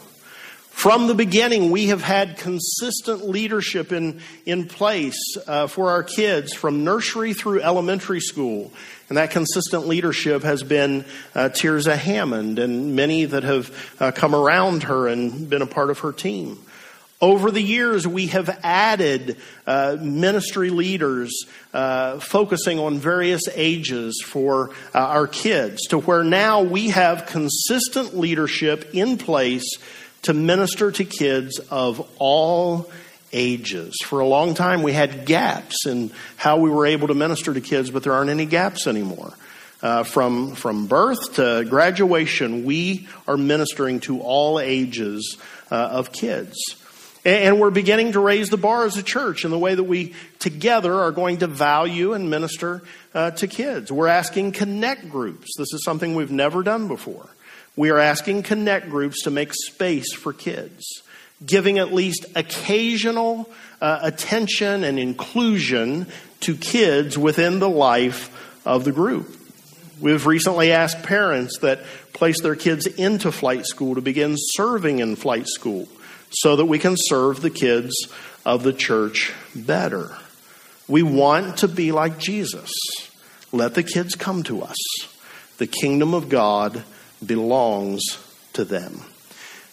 From 0.73 1.07
the 1.07 1.15
beginning, 1.15 1.71
we 1.71 1.87
have 1.87 2.01
had 2.01 2.37
consistent 2.37 3.29
leadership 3.29 3.93
in, 3.93 4.19
in 4.45 4.67
place 4.67 5.17
uh, 5.47 5.67
for 5.67 5.91
our 5.91 6.03
kids 6.03 6.53
from 6.53 6.83
nursery 6.83 7.33
through 7.33 7.61
elementary 7.61 8.19
school. 8.19 8.73
And 9.07 9.17
that 9.17 9.31
consistent 9.31 9.87
leadership 9.87 10.43
has 10.43 10.61
been 10.61 11.05
uh, 11.35 11.49
Tirza 11.49 11.95
Hammond 11.95 12.59
and 12.59 12.97
many 12.97 13.23
that 13.23 13.43
have 13.43 13.95
uh, 14.01 14.11
come 14.11 14.35
around 14.35 14.83
her 14.83 15.07
and 15.07 15.49
been 15.49 15.61
a 15.61 15.67
part 15.67 15.89
of 15.89 15.99
her 15.99 16.11
team. 16.11 16.59
Over 17.21 17.51
the 17.51 17.61
years, 17.61 18.05
we 18.05 18.27
have 18.27 18.49
added 18.63 19.37
uh, 19.65 19.95
ministry 20.01 20.69
leaders 20.69 21.45
uh, 21.73 22.19
focusing 22.19 22.79
on 22.79 22.97
various 22.97 23.43
ages 23.53 24.21
for 24.25 24.71
uh, 24.93 24.99
our 24.99 25.27
kids 25.27 25.87
to 25.87 25.99
where 25.99 26.25
now 26.25 26.63
we 26.63 26.89
have 26.89 27.25
consistent 27.25 28.17
leadership 28.17 28.89
in 28.93 29.17
place 29.17 29.77
to 30.23 30.33
minister 30.33 30.91
to 30.91 31.05
kids 31.05 31.59
of 31.59 32.05
all 32.19 32.89
ages. 33.31 33.95
For 34.03 34.19
a 34.19 34.27
long 34.27 34.53
time, 34.53 34.83
we 34.83 34.93
had 34.93 35.25
gaps 35.25 35.85
in 35.85 36.11
how 36.35 36.57
we 36.57 36.69
were 36.69 36.85
able 36.85 37.07
to 37.07 37.13
minister 37.13 37.53
to 37.53 37.61
kids, 37.61 37.89
but 37.89 38.03
there 38.03 38.13
aren't 38.13 38.29
any 38.29 38.45
gaps 38.45 38.87
anymore. 38.87 39.33
Uh, 39.81 40.03
from 40.03 40.55
from 40.55 40.87
birth 40.87 41.35
to 41.35 41.65
graduation, 41.69 42.63
we 42.63 43.07
are 43.27 43.35
ministering 43.35 43.99
to 43.99 44.21
all 44.21 44.57
ages 44.57 45.37
uh, 45.69 45.75
of 45.75 46.13
kids, 46.13 46.55
and, 47.25 47.43
and 47.43 47.59
we're 47.59 47.69
beginning 47.69 48.13
to 48.13 48.21
raise 48.21 48.49
the 48.49 48.55
bar 48.55 48.85
as 48.85 48.95
a 48.95 49.03
church 49.03 49.43
in 49.43 49.51
the 49.51 49.59
way 49.59 49.75
that 49.75 49.83
we 49.83 50.13
together 50.39 50.93
are 51.01 51.11
going 51.11 51.39
to 51.39 51.47
value 51.47 52.13
and 52.13 52.29
minister 52.29 52.81
uh, 53.13 53.31
to 53.31 53.45
kids. 53.45 53.91
We're 53.91 54.07
asking 54.07 54.53
connect 54.53 55.09
groups. 55.09 55.49
This 55.57 55.73
is 55.73 55.83
something 55.83 56.15
we've 56.15 56.31
never 56.31 56.63
done 56.63 56.87
before. 56.87 57.29
We 57.75 57.89
are 57.89 57.99
asking 57.99 58.43
connect 58.43 58.89
groups 58.89 59.23
to 59.23 59.31
make 59.31 59.53
space 59.53 60.13
for 60.13 60.31
kids, 60.31 61.01
giving 61.45 61.79
at 61.79 61.93
least 61.93 62.25
occasional 62.35 63.49
uh, 63.81 63.99
attention 64.03 64.83
and 64.83 64.99
inclusion 64.99 66.07
to 66.41 66.55
kids 66.55 67.17
within 67.17 67.59
the 67.59 67.69
life 67.69 68.29
of 68.65 68.83
the 68.83 68.91
group. 68.91 69.39
We've 69.99 70.25
recently 70.25 70.71
asked 70.71 71.03
parents 71.03 71.59
that 71.59 71.83
place 72.13 72.41
their 72.41 72.55
kids 72.55 72.85
into 72.85 73.31
flight 73.31 73.65
school 73.65 73.95
to 73.95 74.01
begin 74.01 74.35
serving 74.37 74.99
in 74.99 75.15
flight 75.15 75.47
school 75.47 75.87
so 76.29 76.55
that 76.55 76.65
we 76.65 76.79
can 76.79 76.95
serve 76.97 77.41
the 77.41 77.49
kids 77.49 77.93
of 78.45 78.63
the 78.63 78.73
church 78.73 79.33
better. 79.55 80.15
We 80.87 81.03
want 81.03 81.57
to 81.57 81.67
be 81.67 81.91
like 81.91 82.19
Jesus. 82.19 82.71
Let 83.51 83.75
the 83.75 83.83
kids 83.83 84.15
come 84.15 84.43
to 84.43 84.61
us. 84.61 84.77
The 85.57 85.67
kingdom 85.67 86.13
of 86.13 86.29
God 86.29 86.83
belongs 87.25 88.01
to 88.53 88.63
them. 88.63 89.01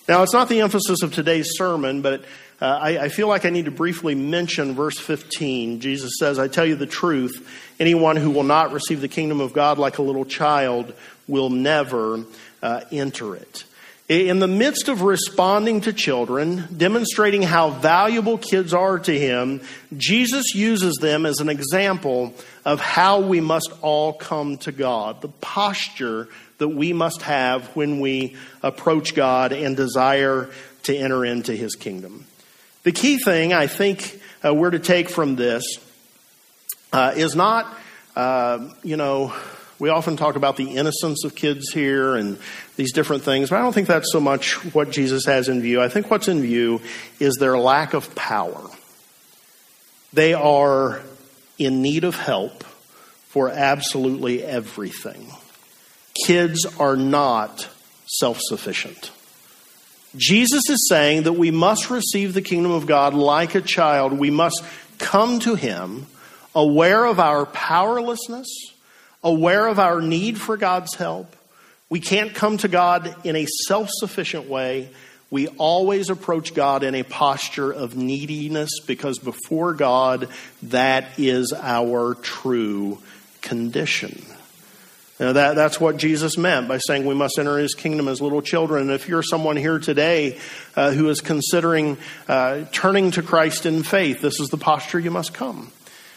Now, 0.08 0.22
it's 0.22 0.32
not 0.32 0.48
the 0.48 0.60
emphasis 0.60 1.02
of 1.02 1.14
today's 1.14 1.50
sermon, 1.56 2.02
but 2.02 2.24
uh, 2.60 2.78
I, 2.82 3.04
I, 3.04 3.08
feel 3.08 3.28
like 3.28 3.46
I 3.46 3.50
need 3.50 3.66
to 3.66 3.70
briefly 3.70 4.14
mention 4.14 4.74
verse 4.74 4.98
15. 4.98 5.80
Jesus 5.80 6.12
says, 6.18 6.38
I 6.38 6.48
tell 6.48 6.66
you 6.66 6.76
the 6.76 6.84
truth, 6.84 7.48
anyone 7.78 8.16
who 8.16 8.30
will 8.30 8.42
not 8.42 8.72
receive 8.72 9.00
the 9.00 9.08
kingdom 9.08 9.40
of 9.40 9.52
God 9.52 9.78
like 9.78 9.98
a 9.98 10.02
little 10.02 10.26
child 10.26 10.92
will 11.26 11.48
never 11.48 12.24
uh, 12.62 12.82
enter 12.90 13.34
it. 13.34 13.64
In 14.10 14.40
the 14.40 14.48
midst 14.48 14.88
of 14.88 15.02
responding 15.02 15.82
to 15.82 15.92
children, 15.92 16.64
demonstrating 16.76 17.42
how 17.42 17.70
valuable 17.70 18.36
kids 18.36 18.74
are 18.74 18.98
to 18.98 19.16
him, 19.16 19.60
Jesus 19.96 20.52
uses 20.52 20.96
them 20.96 21.24
as 21.24 21.38
an 21.38 21.48
example 21.48 22.34
of 22.64 22.80
how 22.80 23.20
we 23.20 23.40
must 23.40 23.72
all 23.80 24.12
come 24.12 24.58
to 24.58 24.72
God, 24.72 25.20
the 25.20 25.28
posture 25.28 26.26
that 26.60 26.68
we 26.68 26.92
must 26.92 27.22
have 27.22 27.66
when 27.74 28.00
we 28.00 28.36
approach 28.62 29.14
God 29.14 29.52
and 29.52 29.76
desire 29.76 30.50
to 30.82 30.94
enter 30.94 31.24
into 31.24 31.56
his 31.56 31.74
kingdom. 31.74 32.26
The 32.82 32.92
key 32.92 33.18
thing 33.18 33.52
I 33.54 33.66
think 33.66 34.20
uh, 34.44 34.54
we're 34.54 34.70
to 34.70 34.78
take 34.78 35.08
from 35.08 35.36
this 35.36 35.64
uh, 36.92 37.14
is 37.16 37.34
not, 37.34 37.74
uh, 38.14 38.68
you 38.82 38.96
know, 38.98 39.34
we 39.78 39.88
often 39.88 40.18
talk 40.18 40.36
about 40.36 40.58
the 40.58 40.76
innocence 40.76 41.24
of 41.24 41.34
kids 41.34 41.72
here 41.72 42.14
and 42.14 42.38
these 42.76 42.92
different 42.92 43.22
things, 43.22 43.48
but 43.48 43.56
I 43.56 43.62
don't 43.62 43.72
think 43.72 43.88
that's 43.88 44.12
so 44.12 44.20
much 44.20 44.62
what 44.74 44.90
Jesus 44.90 45.24
has 45.24 45.48
in 45.48 45.62
view. 45.62 45.80
I 45.80 45.88
think 45.88 46.10
what's 46.10 46.28
in 46.28 46.42
view 46.42 46.82
is 47.18 47.36
their 47.36 47.58
lack 47.58 47.94
of 47.94 48.14
power. 48.14 48.68
They 50.12 50.34
are 50.34 51.00
in 51.58 51.80
need 51.80 52.04
of 52.04 52.16
help 52.16 52.64
for 53.28 53.48
absolutely 53.48 54.42
everything. 54.42 55.32
Kids 56.26 56.66
are 56.78 56.96
not 56.96 57.68
self 58.06 58.38
sufficient. 58.40 59.12
Jesus 60.16 60.68
is 60.68 60.88
saying 60.88 61.22
that 61.22 61.34
we 61.34 61.50
must 61.50 61.90
receive 61.90 62.34
the 62.34 62.42
kingdom 62.42 62.72
of 62.72 62.86
God 62.86 63.14
like 63.14 63.54
a 63.54 63.60
child. 63.60 64.12
We 64.12 64.30
must 64.30 64.62
come 64.98 65.38
to 65.40 65.54
Him 65.54 66.06
aware 66.54 67.04
of 67.04 67.20
our 67.20 67.46
powerlessness, 67.46 68.48
aware 69.22 69.68
of 69.68 69.78
our 69.78 70.00
need 70.00 70.38
for 70.38 70.56
God's 70.56 70.94
help. 70.94 71.36
We 71.88 72.00
can't 72.00 72.34
come 72.34 72.56
to 72.58 72.68
God 72.68 73.14
in 73.24 73.36
a 73.36 73.46
self 73.66 73.88
sufficient 73.90 74.48
way. 74.48 74.90
We 75.30 75.46
always 75.46 76.10
approach 76.10 76.54
God 76.54 76.82
in 76.82 76.96
a 76.96 77.04
posture 77.04 77.70
of 77.70 77.96
neediness 77.96 78.80
because 78.84 79.20
before 79.20 79.74
God, 79.74 80.28
that 80.64 81.18
is 81.20 81.52
our 81.56 82.14
true 82.14 82.98
condition. 83.40 84.24
Now 85.20 85.34
that, 85.34 85.54
that's 85.54 85.78
what 85.78 85.98
Jesus 85.98 86.38
meant 86.38 86.66
by 86.66 86.78
saying 86.78 87.04
we 87.04 87.14
must 87.14 87.38
enter 87.38 87.58
his 87.58 87.74
kingdom 87.74 88.08
as 88.08 88.22
little 88.22 88.40
children. 88.40 88.84
And 88.84 88.90
if 88.90 89.06
you're 89.06 89.22
someone 89.22 89.56
here 89.56 89.78
today 89.78 90.38
uh, 90.74 90.92
who 90.92 91.10
is 91.10 91.20
considering 91.20 91.98
uh, 92.26 92.64
turning 92.72 93.10
to 93.12 93.22
Christ 93.22 93.66
in 93.66 93.82
faith, 93.82 94.22
this 94.22 94.40
is 94.40 94.48
the 94.48 94.56
posture 94.56 94.98
you 94.98 95.10
must 95.10 95.34
come. 95.34 95.72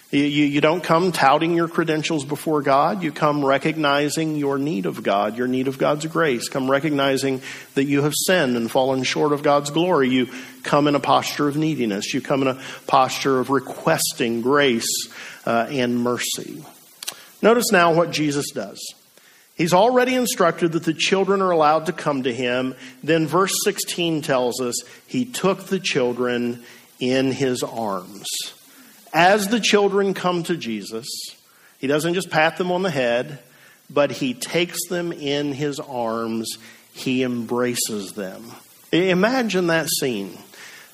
You, 0.10 0.24
you, 0.24 0.46
you 0.46 0.62
don't 0.62 0.84
come 0.84 1.12
touting 1.12 1.54
your 1.54 1.68
credentials 1.68 2.24
before 2.24 2.62
God. 2.62 3.04
You 3.04 3.12
come 3.12 3.44
recognizing 3.44 4.38
your 4.38 4.58
need 4.58 4.86
of 4.86 5.04
God, 5.04 5.38
your 5.38 5.48
need 5.48 5.68
of 5.68 5.78
God's 5.78 6.06
grace. 6.06 6.48
Come 6.48 6.72
recognizing 6.72 7.42
that 7.74 7.86
you 7.86 8.04
have 8.04 8.14
sinned 8.16 8.56
and 8.56 8.72
fallen 8.72 9.04
short 9.04 9.34
of 9.34 9.44
God's 9.44 9.70
glory. 9.70 10.10
You 10.10 10.30
come 10.62 10.88
in 10.88 10.96
a 10.96 11.00
posture 11.02 11.50
of 11.50 11.58
neediness. 11.58 12.14
You 12.14 12.22
come 12.22 12.44
in 12.44 12.48
a 12.48 12.62
posture 12.88 13.40
of 13.40 13.50
requesting 13.50 14.42
grace 14.42 15.10
uh, 15.46 15.68
and 15.70 16.00
mercy. 16.00 16.64
Notice 17.44 17.72
now 17.72 17.94
what 17.94 18.10
Jesus 18.10 18.50
does. 18.50 18.80
He's 19.54 19.74
already 19.74 20.16
instructed 20.16 20.72
that 20.72 20.84
the 20.84 20.96
children 20.96 21.40
are 21.40 21.52
allowed 21.52 21.86
to 21.86 21.94
come 21.94 22.24
to 22.24 22.34
him. 22.34 22.74
Then 23.04 23.28
verse 23.28 23.54
16 23.66 24.24
tells 24.24 24.60
us 24.60 24.82
he 25.06 25.26
took 25.26 25.66
the 25.66 25.80
children 25.80 26.64
in 27.00 27.32
his 27.32 27.62
arms 27.62 28.28
as 29.14 29.48
the 29.48 29.60
children 29.60 30.14
come 30.14 30.44
to 30.44 30.58
Jesus, 30.58 31.08
he 31.78 31.88
doesn't 31.88 32.16
just 32.16 32.32
pat 32.32 32.58
them 32.58 32.72
on 32.72 32.82
the 32.82 32.90
head, 32.90 33.40
but 33.90 34.12
he 34.12 34.34
takes 34.34 34.88
them 34.90 35.12
in 35.12 35.54
his 35.54 35.80
arms, 35.80 36.58
he 36.94 37.24
embraces 37.24 38.14
them. 38.14 38.44
Imagine 38.92 39.68
that 39.68 39.88
scene 39.88 40.38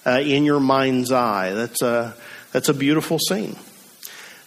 uh, 0.05 0.19
in 0.21 0.43
your 0.43 0.59
mind's 0.59 1.11
eye. 1.11 1.53
That's 1.53 1.81
a, 1.81 2.15
that's 2.51 2.69
a 2.69 2.73
beautiful 2.73 3.19
scene. 3.19 3.55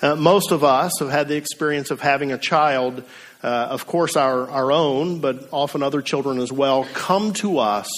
Uh, 0.02 0.16
most 0.16 0.50
of 0.50 0.64
us 0.64 0.98
have 0.98 1.10
had 1.10 1.28
the 1.28 1.36
experience 1.36 1.92
of 1.92 2.00
having 2.00 2.32
a 2.32 2.38
child, 2.38 3.04
uh, 3.44 3.46
of 3.46 3.86
course, 3.86 4.16
our, 4.16 4.50
our 4.50 4.72
own, 4.72 5.20
but 5.20 5.48
often 5.52 5.80
other 5.80 6.02
children 6.02 6.40
as 6.40 6.50
well, 6.50 6.84
come 6.92 7.32
to 7.32 7.58
us 7.58 7.88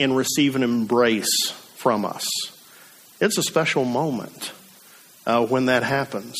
and 0.00 0.16
receive 0.16 0.56
an 0.56 0.64
embrace 0.64 1.52
from 1.76 2.04
us. 2.04 2.26
It's 3.20 3.38
a 3.38 3.42
special 3.42 3.84
moment 3.84 4.52
uh, 5.26 5.46
when 5.46 5.66
that 5.66 5.84
happens. 5.84 6.36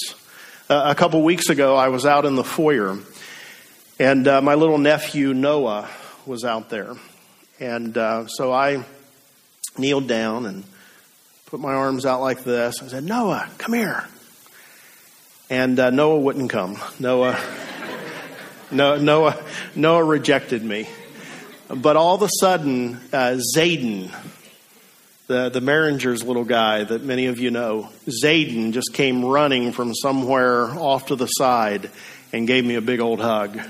Uh, 0.68 0.82
a 0.86 0.94
couple 0.96 1.22
weeks 1.22 1.48
ago, 1.48 1.76
I 1.76 1.88
was 1.88 2.04
out 2.04 2.24
in 2.24 2.34
the 2.34 2.44
foyer, 2.44 2.98
and 4.00 4.26
uh, 4.26 4.42
my 4.42 4.54
little 4.54 4.78
nephew 4.78 5.32
Noah 5.32 5.88
was 6.26 6.44
out 6.44 6.70
there. 6.70 6.94
And 7.60 7.96
uh, 7.96 8.26
so 8.26 8.52
I 8.52 8.84
kneeled 9.78 10.08
down 10.08 10.44
and 10.44 10.64
put 11.46 11.60
my 11.60 11.72
arms 11.72 12.04
out 12.04 12.20
like 12.20 12.42
this. 12.42 12.82
I 12.82 12.88
said, 12.88 13.04
Noah, 13.04 13.48
come 13.58 13.74
here. 13.74 14.04
And 15.50 15.78
uh, 15.80 15.90
Noah 15.90 16.20
wouldn't 16.20 16.50
come. 16.50 16.78
Noah, 16.98 17.40
Noah, 18.70 19.44
Noah 19.74 20.04
rejected 20.04 20.62
me. 20.62 20.88
But 21.68 21.96
all 21.96 22.14
of 22.14 22.22
a 22.22 22.30
sudden, 22.40 23.00
uh, 23.12 23.38
Zayden, 23.56 24.10
the, 25.26 25.50
the 25.50 25.60
Maringer's 25.60 26.22
little 26.22 26.44
guy 26.44 26.84
that 26.84 27.02
many 27.02 27.26
of 27.26 27.38
you 27.38 27.50
know, 27.50 27.90
Zayden, 28.06 28.72
just 28.72 28.94
came 28.94 29.24
running 29.24 29.72
from 29.72 29.94
somewhere 29.94 30.66
off 30.70 31.06
to 31.06 31.16
the 31.16 31.26
side 31.26 31.90
and 32.32 32.46
gave 32.46 32.64
me 32.64 32.74
a 32.74 32.80
big 32.80 33.00
old 33.00 33.20
hug. 33.20 33.60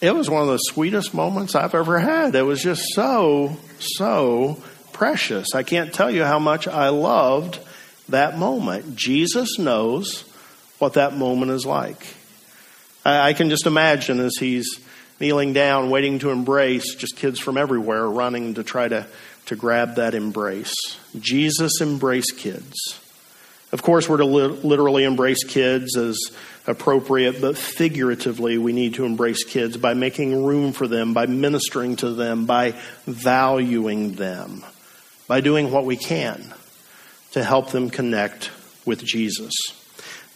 It 0.00 0.14
was 0.14 0.28
one 0.28 0.42
of 0.42 0.48
the 0.48 0.58
sweetest 0.58 1.14
moments 1.14 1.54
I've 1.54 1.74
ever 1.74 1.98
had. 1.98 2.34
It 2.34 2.42
was 2.42 2.62
just 2.62 2.84
so, 2.92 3.56
so 3.78 4.62
precious. 4.92 5.54
I 5.54 5.62
can't 5.62 5.92
tell 5.92 6.10
you 6.10 6.24
how 6.24 6.38
much 6.38 6.68
I 6.68 6.90
loved 6.90 7.58
that 8.08 8.38
moment. 8.38 8.96
Jesus 8.96 9.58
knows 9.58 10.22
what 10.78 10.94
that 10.94 11.16
moment 11.16 11.52
is 11.52 11.66
like. 11.66 12.06
I, 13.04 13.30
I 13.30 13.32
can 13.32 13.50
just 13.50 13.66
imagine 13.66 14.20
as 14.20 14.36
he's 14.38 14.80
kneeling 15.20 15.52
down, 15.52 15.90
waiting 15.90 16.18
to 16.20 16.30
embrace 16.30 16.94
just 16.94 17.16
kids 17.16 17.38
from 17.40 17.56
everywhere 17.56 18.06
running 18.08 18.54
to 18.54 18.62
try 18.62 18.88
to 18.88 19.06
to 19.46 19.56
grab 19.56 19.94
that 19.94 20.14
embrace. 20.14 20.74
Jesus 21.18 21.80
embraced 21.80 22.36
kids. 22.36 23.00
Of 23.70 23.80
course, 23.82 24.08
we're 24.08 24.16
to 24.16 24.24
li- 24.24 24.60
literally 24.62 25.04
embrace 25.04 25.44
kids 25.44 25.96
as 25.96 26.18
appropriate, 26.66 27.40
but 27.40 27.56
figuratively, 27.56 28.58
we 28.58 28.72
need 28.72 28.94
to 28.94 29.04
embrace 29.04 29.44
kids 29.44 29.76
by 29.76 29.94
making 29.94 30.44
room 30.44 30.72
for 30.72 30.88
them, 30.88 31.14
by 31.14 31.26
ministering 31.26 31.94
to 31.96 32.10
them, 32.10 32.46
by 32.46 32.74
valuing 33.06 34.14
them, 34.14 34.64
by 35.28 35.40
doing 35.40 35.70
what 35.70 35.84
we 35.84 35.96
can 35.96 36.52
to 37.36 37.44
help 37.44 37.68
them 37.68 37.90
connect 37.90 38.50
with 38.86 39.04
Jesus. 39.04 39.52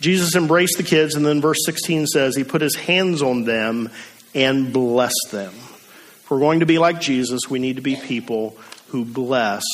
Jesus 0.01 0.37
embraced 0.37 0.77
the 0.77 0.83
kids, 0.83 1.15
and 1.15 1.25
then 1.25 1.41
verse 1.41 1.57
16 1.65 2.07
says 2.07 2.37
he 2.37 2.45
put 2.45 2.61
his 2.61 2.75
hands 2.75 3.23
on 3.23 3.45
them 3.45 3.89
and 4.35 4.71
blessed 4.71 5.31
them. 5.31 5.55
If 5.55 6.27
we're 6.31 6.41
going 6.41 6.61
to 6.61 6.67
be 6.67 6.79
like 6.79 7.01
Jesus, 7.01 7.49
we 7.49 7.59
need 7.59 7.77
to 7.77 7.83
be 7.83 7.97
people 7.97 8.59
who 8.89 9.07
bless 9.07 9.65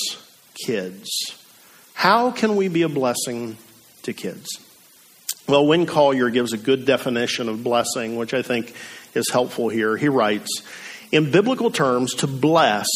kids. 0.65 1.11
How 1.95 2.31
can 2.31 2.55
we 2.55 2.69
be 2.69 2.83
a 2.83 2.89
blessing 2.89 3.57
to 4.05 4.13
kids? 4.13 4.47
Well, 5.49 5.67
Winn 5.67 5.87
Collier 5.87 6.31
gives 6.31 6.53
a 6.53 6.59
good 6.59 6.87
definition 6.87 7.49
of 7.49 7.65
blessing, 7.65 8.15
which 8.15 8.35
I 8.35 8.43
think 8.43 8.73
is 9.15 9.29
helpful 9.33 9.69
here. 9.69 9.97
He 9.97 10.09
writes 10.09 10.63
In 11.11 11.33
biblical 11.33 11.73
terms, 11.73 12.15
to 12.15 12.29
bless 12.29 12.87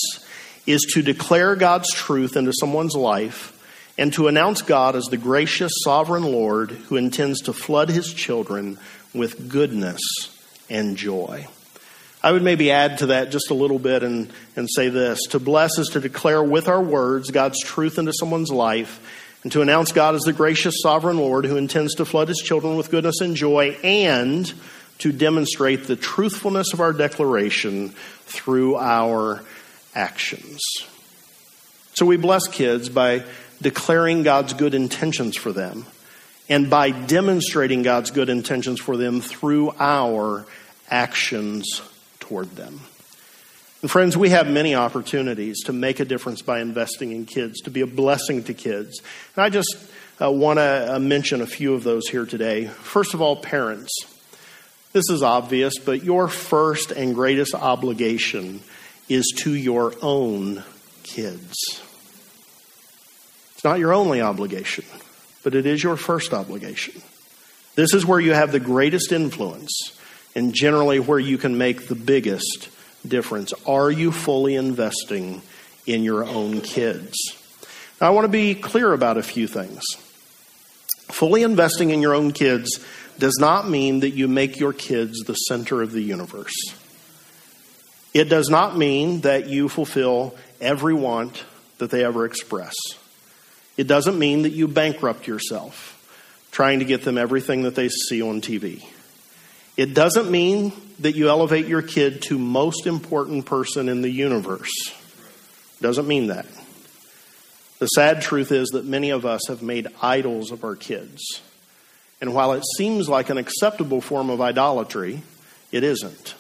is 0.66 0.82
to 0.94 1.02
declare 1.02 1.56
God's 1.56 1.92
truth 1.92 2.36
into 2.36 2.52
someone's 2.52 2.94
life 2.94 3.56
and 4.00 4.14
to 4.14 4.28
announce 4.28 4.62
God 4.62 4.96
as 4.96 5.04
the 5.04 5.18
gracious 5.18 5.72
sovereign 5.84 6.24
Lord 6.24 6.70
who 6.70 6.96
intends 6.96 7.42
to 7.42 7.52
flood 7.52 7.90
his 7.90 8.14
children 8.14 8.78
with 9.14 9.50
goodness 9.50 10.00
and 10.70 10.96
joy. 10.96 11.46
I 12.22 12.32
would 12.32 12.42
maybe 12.42 12.70
add 12.70 12.98
to 12.98 13.06
that 13.06 13.30
just 13.30 13.50
a 13.50 13.54
little 13.54 13.78
bit 13.78 14.02
and, 14.02 14.32
and 14.56 14.68
say 14.70 14.88
this. 14.88 15.20
To 15.28 15.38
bless 15.38 15.78
is 15.78 15.88
to 15.90 16.00
declare 16.00 16.42
with 16.42 16.66
our 16.66 16.80
words 16.80 17.30
God's 17.30 17.62
truth 17.62 17.98
into 17.98 18.14
someone's 18.14 18.50
life 18.50 19.06
and 19.42 19.52
to 19.52 19.60
announce 19.60 19.92
God 19.92 20.14
as 20.14 20.22
the 20.22 20.32
gracious 20.32 20.76
sovereign 20.82 21.18
Lord 21.18 21.44
who 21.44 21.58
intends 21.58 21.96
to 21.96 22.06
flood 22.06 22.28
his 22.28 22.38
children 22.38 22.76
with 22.76 22.90
goodness 22.90 23.20
and 23.20 23.36
joy 23.36 23.76
and 23.84 24.50
to 24.98 25.12
demonstrate 25.12 25.84
the 25.84 25.96
truthfulness 25.96 26.72
of 26.72 26.80
our 26.80 26.94
declaration 26.94 27.90
through 28.24 28.76
our 28.76 29.42
actions. 29.94 30.62
So 31.92 32.06
we 32.06 32.16
bless 32.16 32.46
kids 32.48 32.88
by 32.88 33.24
declaring 33.62 34.22
God's 34.22 34.54
good 34.54 34.74
intentions 34.74 35.36
for 35.36 35.52
them 35.52 35.86
and 36.48 36.68
by 36.68 36.90
demonstrating 36.90 37.82
God's 37.82 38.10
good 38.10 38.28
intentions 38.28 38.80
for 38.80 38.96
them 38.96 39.20
through 39.20 39.72
our 39.78 40.46
actions 40.90 41.80
toward 42.18 42.50
them. 42.56 42.80
And 43.82 43.90
friends, 43.90 44.16
we 44.16 44.30
have 44.30 44.50
many 44.50 44.74
opportunities 44.74 45.62
to 45.64 45.72
make 45.72 46.00
a 46.00 46.04
difference 46.04 46.42
by 46.42 46.60
investing 46.60 47.12
in 47.12 47.24
kids, 47.24 47.60
to 47.62 47.70
be 47.70 47.80
a 47.80 47.86
blessing 47.86 48.42
to 48.44 48.52
kids. 48.52 49.00
And 49.36 49.44
I 49.44 49.48
just 49.48 49.74
uh, 50.20 50.30
want 50.30 50.58
to 50.58 50.96
uh, 50.96 50.98
mention 50.98 51.40
a 51.40 51.46
few 51.46 51.72
of 51.74 51.82
those 51.82 52.08
here 52.08 52.26
today. 52.26 52.66
First 52.66 53.14
of 53.14 53.22
all, 53.22 53.36
parents. 53.36 53.92
This 54.92 55.08
is 55.08 55.22
obvious, 55.22 55.78
but 55.78 56.02
your 56.02 56.26
first 56.28 56.90
and 56.90 57.14
greatest 57.14 57.54
obligation 57.54 58.60
is 59.08 59.32
to 59.38 59.54
your 59.54 59.94
own 60.02 60.64
kids. 61.04 61.56
It's 63.60 63.64
not 63.66 63.78
your 63.78 63.92
only 63.92 64.22
obligation, 64.22 64.86
but 65.44 65.54
it 65.54 65.66
is 65.66 65.82
your 65.82 65.98
first 65.98 66.32
obligation. 66.32 67.02
This 67.74 67.92
is 67.92 68.06
where 68.06 68.18
you 68.18 68.32
have 68.32 68.52
the 68.52 68.58
greatest 68.58 69.12
influence 69.12 69.98
and 70.34 70.54
generally 70.54 70.98
where 70.98 71.18
you 71.18 71.36
can 71.36 71.58
make 71.58 71.86
the 71.86 71.94
biggest 71.94 72.70
difference. 73.06 73.52
Are 73.66 73.90
you 73.90 74.12
fully 74.12 74.54
investing 74.54 75.42
in 75.84 76.02
your 76.04 76.24
own 76.24 76.62
kids? 76.62 77.14
Now, 78.00 78.06
I 78.06 78.10
want 78.12 78.24
to 78.24 78.30
be 78.30 78.54
clear 78.54 78.94
about 78.94 79.18
a 79.18 79.22
few 79.22 79.46
things. 79.46 79.82
Fully 81.10 81.42
investing 81.42 81.90
in 81.90 82.00
your 82.00 82.14
own 82.14 82.32
kids 82.32 82.82
does 83.18 83.36
not 83.38 83.68
mean 83.68 84.00
that 84.00 84.12
you 84.12 84.26
make 84.26 84.58
your 84.58 84.72
kids 84.72 85.18
the 85.18 85.34
center 85.34 85.82
of 85.82 85.92
the 85.92 86.00
universe. 86.00 86.54
It 88.14 88.30
does 88.30 88.48
not 88.48 88.78
mean 88.78 89.20
that 89.20 89.50
you 89.50 89.68
fulfill 89.68 90.34
every 90.62 90.94
want 90.94 91.44
that 91.76 91.90
they 91.90 92.02
ever 92.02 92.24
express. 92.24 92.74
It 93.76 93.86
doesn't 93.86 94.18
mean 94.18 94.42
that 94.42 94.50
you 94.50 94.68
bankrupt 94.68 95.26
yourself 95.26 95.96
trying 96.50 96.80
to 96.80 96.84
get 96.84 97.02
them 97.02 97.16
everything 97.16 97.62
that 97.62 97.74
they 97.74 97.88
see 97.88 98.22
on 98.22 98.40
TV. 98.40 98.84
It 99.76 99.94
doesn't 99.94 100.30
mean 100.30 100.72
that 100.98 101.14
you 101.14 101.28
elevate 101.28 101.66
your 101.66 101.82
kid 101.82 102.22
to 102.22 102.38
most 102.38 102.86
important 102.86 103.46
person 103.46 103.88
in 103.88 104.02
the 104.02 104.10
universe. 104.10 104.70
It 104.88 105.82
doesn't 105.82 106.06
mean 106.06 106.26
that. 106.26 106.46
The 107.78 107.86
sad 107.86 108.20
truth 108.20 108.52
is 108.52 108.68
that 108.70 108.84
many 108.84 109.10
of 109.10 109.24
us 109.24 109.40
have 109.48 109.62
made 109.62 109.88
idols 110.02 110.50
of 110.50 110.64
our 110.64 110.76
kids. 110.76 111.40
And 112.20 112.34
while 112.34 112.52
it 112.52 112.64
seems 112.76 113.08
like 113.08 113.30
an 113.30 113.38
acceptable 113.38 114.02
form 114.02 114.28
of 114.28 114.42
idolatry, 114.42 115.22
it 115.72 115.82
isn't. 115.82 116.34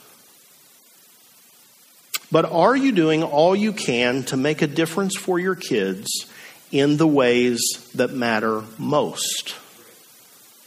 But 2.30 2.44
are 2.44 2.76
you 2.76 2.92
doing 2.92 3.22
all 3.22 3.56
you 3.56 3.72
can 3.72 4.24
to 4.24 4.36
make 4.36 4.60
a 4.60 4.66
difference 4.66 5.16
for 5.16 5.38
your 5.38 5.54
kids 5.54 6.26
in 6.70 6.96
the 6.96 7.06
ways 7.06 7.60
that 7.94 8.12
matter 8.12 8.62
most? 8.78 9.56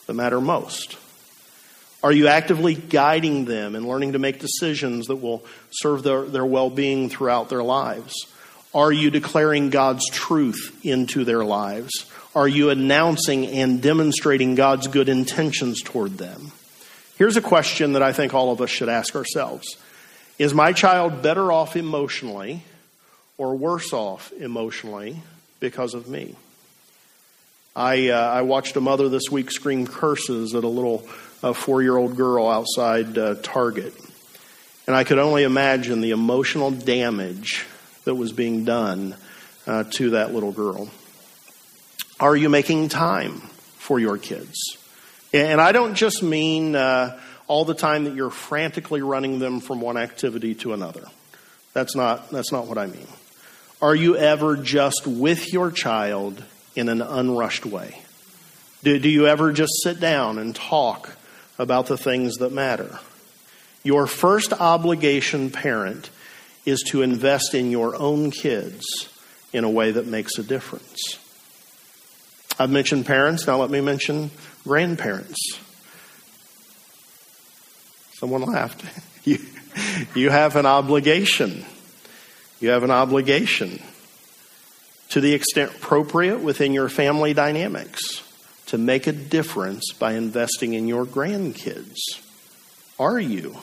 That 0.08 0.14
matter 0.14 0.42
most. 0.42 0.98
Are 2.04 2.12
you 2.12 2.28
actively 2.28 2.76
guiding 2.76 3.46
them 3.46 3.76
and 3.76 3.88
learning 3.88 4.12
to 4.12 4.20
make 4.20 4.40
decisions 4.40 5.08
that 5.08 5.16
will 5.16 5.46
serve 5.72 6.04
their, 6.04 6.24
their 6.24 6.46
well 6.46 6.70
being 6.70 7.10
throughout 7.10 7.48
their 7.48 7.64
lives? 7.64 8.14
Are 8.74 8.92
you 8.92 9.10
declaring 9.10 9.70
God's 9.70 10.10
truth 10.10 10.80
into 10.84 11.24
their 11.24 11.46
lives? 11.46 11.92
Are 12.36 12.48
you 12.48 12.72
announcing 12.72 13.48
and 13.48 13.82
demonstrating 13.82 14.56
God's 14.56 14.88
good 14.88 15.08
intentions 15.08 15.82
toward 15.82 16.18
them? 16.18 16.52
Here's 17.18 17.38
a 17.38 17.42
question 17.42 17.94
that 17.94 18.02
I 18.02 18.12
think 18.12 18.34
all 18.34 18.52
of 18.52 18.60
us 18.60 18.70
should 18.70 18.90
ask 18.90 19.16
ourselves 19.16 19.78
Is 20.38 20.54
my 20.54 20.74
child 20.74 21.22
better 21.22 21.52
off 21.52 21.78
emotionally 21.78 22.64
or 23.38 23.56
worse 23.56 23.94
off 23.94 24.34
emotionally 24.34 25.22
because 25.64 25.94
of 25.94 26.10
me? 26.10 26.36
I, 27.74 28.10
uh, 28.10 28.20
I 28.20 28.42
watched 28.42 28.76
a 28.76 28.82
mother 28.82 29.08
this 29.08 29.32
week 29.32 29.50
scream 29.50 29.88
curses 29.88 30.54
at 30.54 30.66
a 30.66 30.68
little 30.68 31.08
a 31.42 31.54
four 31.54 31.82
year 31.82 31.96
old 31.96 32.18
girl 32.18 32.50
outside 32.50 33.18
uh, 33.18 33.36
Target. 33.42 33.94
And 34.88 34.96
I 34.96 35.06
could 35.06 35.20
only 35.20 35.44
imagine 35.44 36.02
the 36.02 36.12
emotional 36.12 36.70
damage 36.70 37.66
that 38.04 38.16
was 38.16 38.34
being 38.34 38.66
done 38.66 39.16
uh, 39.66 39.86
to 39.92 40.10
that 40.12 40.34
little 40.34 40.52
girl. 40.52 40.90
Are 42.20 42.36
you 42.36 42.50
making 42.50 42.90
time 42.90 43.40
for 43.78 44.02
your 44.02 44.18
kids? 44.18 44.60
And 45.34 45.62
I 45.62 45.72
don't 45.72 45.96
just 45.96 46.22
mean 46.22 46.76
uh, 46.76 47.18
all 47.48 47.64
the 47.64 47.74
time 47.74 48.04
that 48.04 48.16
you're 48.16 48.30
frantically 48.30 49.02
running 49.02 49.40
them 49.40 49.62
from 49.62 49.80
one 49.80 49.96
activity 49.96 50.56
to 50.56 50.74
another. 50.74 51.06
That's 51.72 51.96
not, 51.96 52.32
that's 52.32 52.52
not 52.52 52.68
what 52.68 52.78
I 52.78 52.88
mean. 52.88 53.08
Are 53.84 53.94
you 53.94 54.16
ever 54.16 54.56
just 54.56 55.06
with 55.06 55.52
your 55.52 55.70
child 55.70 56.42
in 56.74 56.88
an 56.88 57.02
unrushed 57.02 57.66
way? 57.66 58.02
Do, 58.82 58.98
do 58.98 59.10
you 59.10 59.28
ever 59.28 59.52
just 59.52 59.74
sit 59.84 60.00
down 60.00 60.38
and 60.40 60.56
talk 60.56 61.18
about 61.60 61.88
the 61.88 61.98
things 61.98 62.36
that 62.36 62.52
matter. 62.52 63.00
Your 63.84 64.08
first 64.08 64.54
obligation, 64.54 65.50
parent, 65.50 66.10
is 66.66 66.82
to 66.88 67.02
invest 67.02 67.54
in 67.54 67.72
your 67.72 67.96
own 67.96 68.32
kids 68.32 68.86
in 69.52 69.64
a 69.64 69.70
way 69.70 69.92
that 69.92 70.08
makes 70.08 70.38
a 70.38 70.44
difference. 70.44 71.20
I've 72.58 72.70
mentioned 72.70 73.06
parents, 73.06 73.46
now 73.46 73.58
let 73.58 73.70
me 73.70 73.82
mention 73.82 74.32
grandparents. 74.64 75.60
Someone 78.14 78.44
laughed. 78.44 78.84
You, 79.26 79.40
you 80.16 80.30
have 80.30 80.58
an 80.58 80.66
obligation. 80.66 81.64
You 82.64 82.70
have 82.70 82.84
an 82.84 82.92
obligation 82.92 83.82
to 85.10 85.20
the 85.20 85.34
extent 85.34 85.76
appropriate 85.76 86.40
within 86.40 86.72
your 86.72 86.88
family 86.88 87.34
dynamics 87.34 88.24
to 88.68 88.78
make 88.78 89.06
a 89.06 89.12
difference 89.12 89.92
by 89.92 90.14
investing 90.14 90.74
in 90.74 90.88
your 90.88 91.06
grandkids? 91.06 91.98
Are 92.98 93.20
you? 93.20 93.58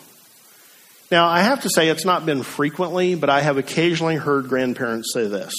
Now, 1.10 1.28
I 1.28 1.40
have 1.40 1.62
to 1.62 1.70
say 1.70 1.88
it's 1.88 2.04
not 2.04 2.26
been 2.26 2.42
frequently, 2.42 3.14
but 3.14 3.30
I 3.30 3.40
have 3.40 3.56
occasionally 3.56 4.16
heard 4.16 4.50
grandparents 4.50 5.14
say 5.14 5.26
this 5.28 5.54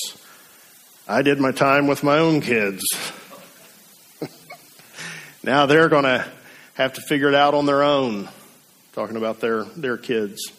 I 1.07 1.23
did 1.23 1.39
my 1.39 1.51
time 1.51 1.87
with 1.87 2.03
my 2.03 2.19
own 2.19 2.41
kids. 2.41 2.83
now 5.43 5.65
they're 5.65 5.89
going 5.89 6.03
to 6.03 6.27
have 6.75 6.93
to 6.93 7.01
figure 7.01 7.29
it 7.29 7.35
out 7.35 7.55
on 7.55 7.65
their 7.65 7.81
own, 7.81 8.29
talking 8.93 9.17
about 9.17 9.39
their, 9.39 9.63
their 9.63 9.97
kids. 9.97 10.51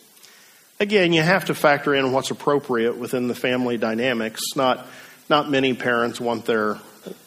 Again, 0.82 1.12
you 1.12 1.22
have 1.22 1.44
to 1.44 1.54
factor 1.54 1.94
in 1.94 2.10
what's 2.10 2.32
appropriate 2.32 2.96
within 2.96 3.28
the 3.28 3.36
family 3.36 3.76
dynamics. 3.76 4.40
Not, 4.56 4.84
not 5.28 5.48
many 5.48 5.74
parents 5.74 6.20
want 6.20 6.44
their, 6.44 6.76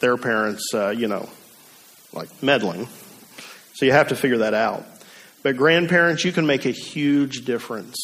their 0.00 0.18
parents, 0.18 0.74
uh, 0.74 0.90
you 0.90 1.08
know, 1.08 1.26
like 2.12 2.42
meddling. 2.42 2.86
So 3.72 3.86
you 3.86 3.92
have 3.92 4.08
to 4.08 4.14
figure 4.14 4.36
that 4.38 4.52
out. 4.52 4.84
But 5.42 5.56
grandparents, 5.56 6.22
you 6.22 6.32
can 6.32 6.46
make 6.46 6.66
a 6.66 6.70
huge 6.70 7.46
difference 7.46 7.96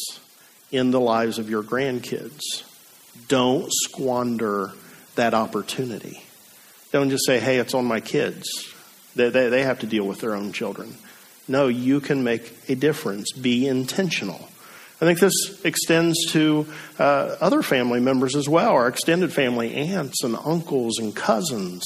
in 0.71 0.89
the 0.89 0.99
lives 0.99 1.37
of 1.37 1.51
your 1.51 1.61
grandkids. 1.61 2.41
Don't 3.27 3.71
squander 3.71 4.71
that 5.13 5.35
opportunity. 5.35 6.23
Don't 6.91 7.11
just 7.11 7.27
say, 7.27 7.39
hey, 7.39 7.59
it's 7.59 7.75
on 7.75 7.85
my 7.85 7.99
kids. 7.99 8.73
They, 9.15 9.29
they, 9.29 9.49
they 9.49 9.61
have 9.61 9.81
to 9.81 9.85
deal 9.85 10.07
with 10.07 10.19
their 10.19 10.33
own 10.33 10.51
children. 10.51 10.97
No, 11.47 11.67
you 11.67 11.99
can 11.99 12.23
make 12.23 12.51
a 12.69 12.73
difference. 12.73 13.31
Be 13.33 13.67
intentional. 13.67 14.49
I 15.03 15.05
think 15.05 15.19
this 15.19 15.63
extends 15.65 16.31
to 16.31 16.65
uh, 16.97 17.35
other 17.41 17.61
family 17.61 17.99
members 17.99 18.35
as 18.35 18.47
well, 18.47 18.71
our 18.71 18.87
extended 18.87 19.33
family, 19.33 19.75
aunts 19.75 20.23
and 20.23 20.37
uncles 20.45 20.97
and 20.97 21.13
cousins 21.13 21.83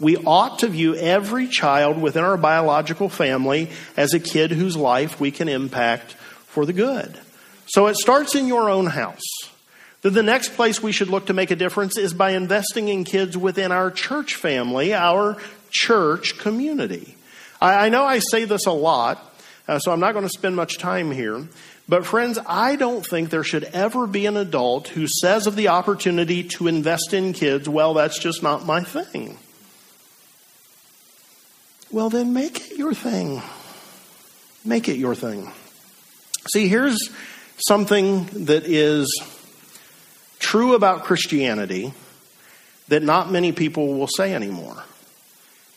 we 0.00 0.16
ought 0.16 0.60
to 0.60 0.68
view 0.68 0.96
every 0.96 1.46
child 1.46 2.00
within 2.00 2.24
our 2.24 2.38
biological 2.38 3.08
family 3.08 3.70
as 3.96 4.14
a 4.14 4.18
kid 4.18 4.50
whose 4.50 4.76
life 4.76 5.20
we 5.20 5.30
can 5.30 5.48
impact 5.48 6.14
for 6.46 6.64
the 6.64 6.72
good. 6.72 7.20
So 7.66 7.86
it 7.86 7.96
starts 7.96 8.34
in 8.34 8.48
your 8.48 8.70
own 8.70 8.86
house. 8.86 9.22
Then 10.00 10.14
the 10.14 10.22
next 10.22 10.54
place 10.54 10.82
we 10.82 10.92
should 10.92 11.08
look 11.08 11.26
to 11.26 11.34
make 11.34 11.50
a 11.50 11.56
difference 11.56 11.98
is 11.98 12.14
by 12.14 12.30
investing 12.30 12.88
in 12.88 13.04
kids 13.04 13.36
within 13.36 13.70
our 13.70 13.90
church 13.90 14.34
family, 14.34 14.94
our 14.94 15.36
church 15.70 16.38
community. 16.38 17.14
I, 17.60 17.86
I 17.86 17.88
know 17.90 18.06
I 18.06 18.20
say 18.20 18.44
this 18.44 18.64
a 18.64 18.72
lot, 18.72 19.29
uh, 19.70 19.78
so 19.78 19.92
I'm 19.92 20.00
not 20.00 20.12
going 20.12 20.24
to 20.24 20.28
spend 20.28 20.56
much 20.56 20.78
time 20.78 21.12
here. 21.12 21.46
But, 21.88 22.04
friends, 22.04 22.40
I 22.44 22.74
don't 22.74 23.06
think 23.06 23.30
there 23.30 23.44
should 23.44 23.62
ever 23.62 24.08
be 24.08 24.26
an 24.26 24.36
adult 24.36 24.88
who 24.88 25.06
says 25.06 25.46
of 25.46 25.54
the 25.54 25.68
opportunity 25.68 26.42
to 26.42 26.66
invest 26.66 27.14
in 27.14 27.32
kids, 27.32 27.68
well, 27.68 27.94
that's 27.94 28.18
just 28.18 28.42
not 28.42 28.66
my 28.66 28.82
thing. 28.82 29.38
Well, 31.92 32.10
then 32.10 32.32
make 32.32 32.72
it 32.72 32.78
your 32.78 32.94
thing. 32.94 33.42
Make 34.64 34.88
it 34.88 34.96
your 34.96 35.14
thing. 35.14 35.52
See, 36.52 36.66
here's 36.66 37.08
something 37.68 38.24
that 38.46 38.64
is 38.64 39.22
true 40.40 40.74
about 40.74 41.04
Christianity 41.04 41.94
that 42.88 43.04
not 43.04 43.30
many 43.30 43.52
people 43.52 43.94
will 43.94 44.08
say 44.08 44.34
anymore. 44.34 44.82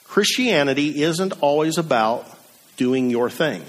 Christianity 0.05 1.03
isn't 1.03 1.33
always 1.41 1.77
about 1.77 2.32
doing 2.77 3.09
your 3.09 3.29
thing. 3.29 3.63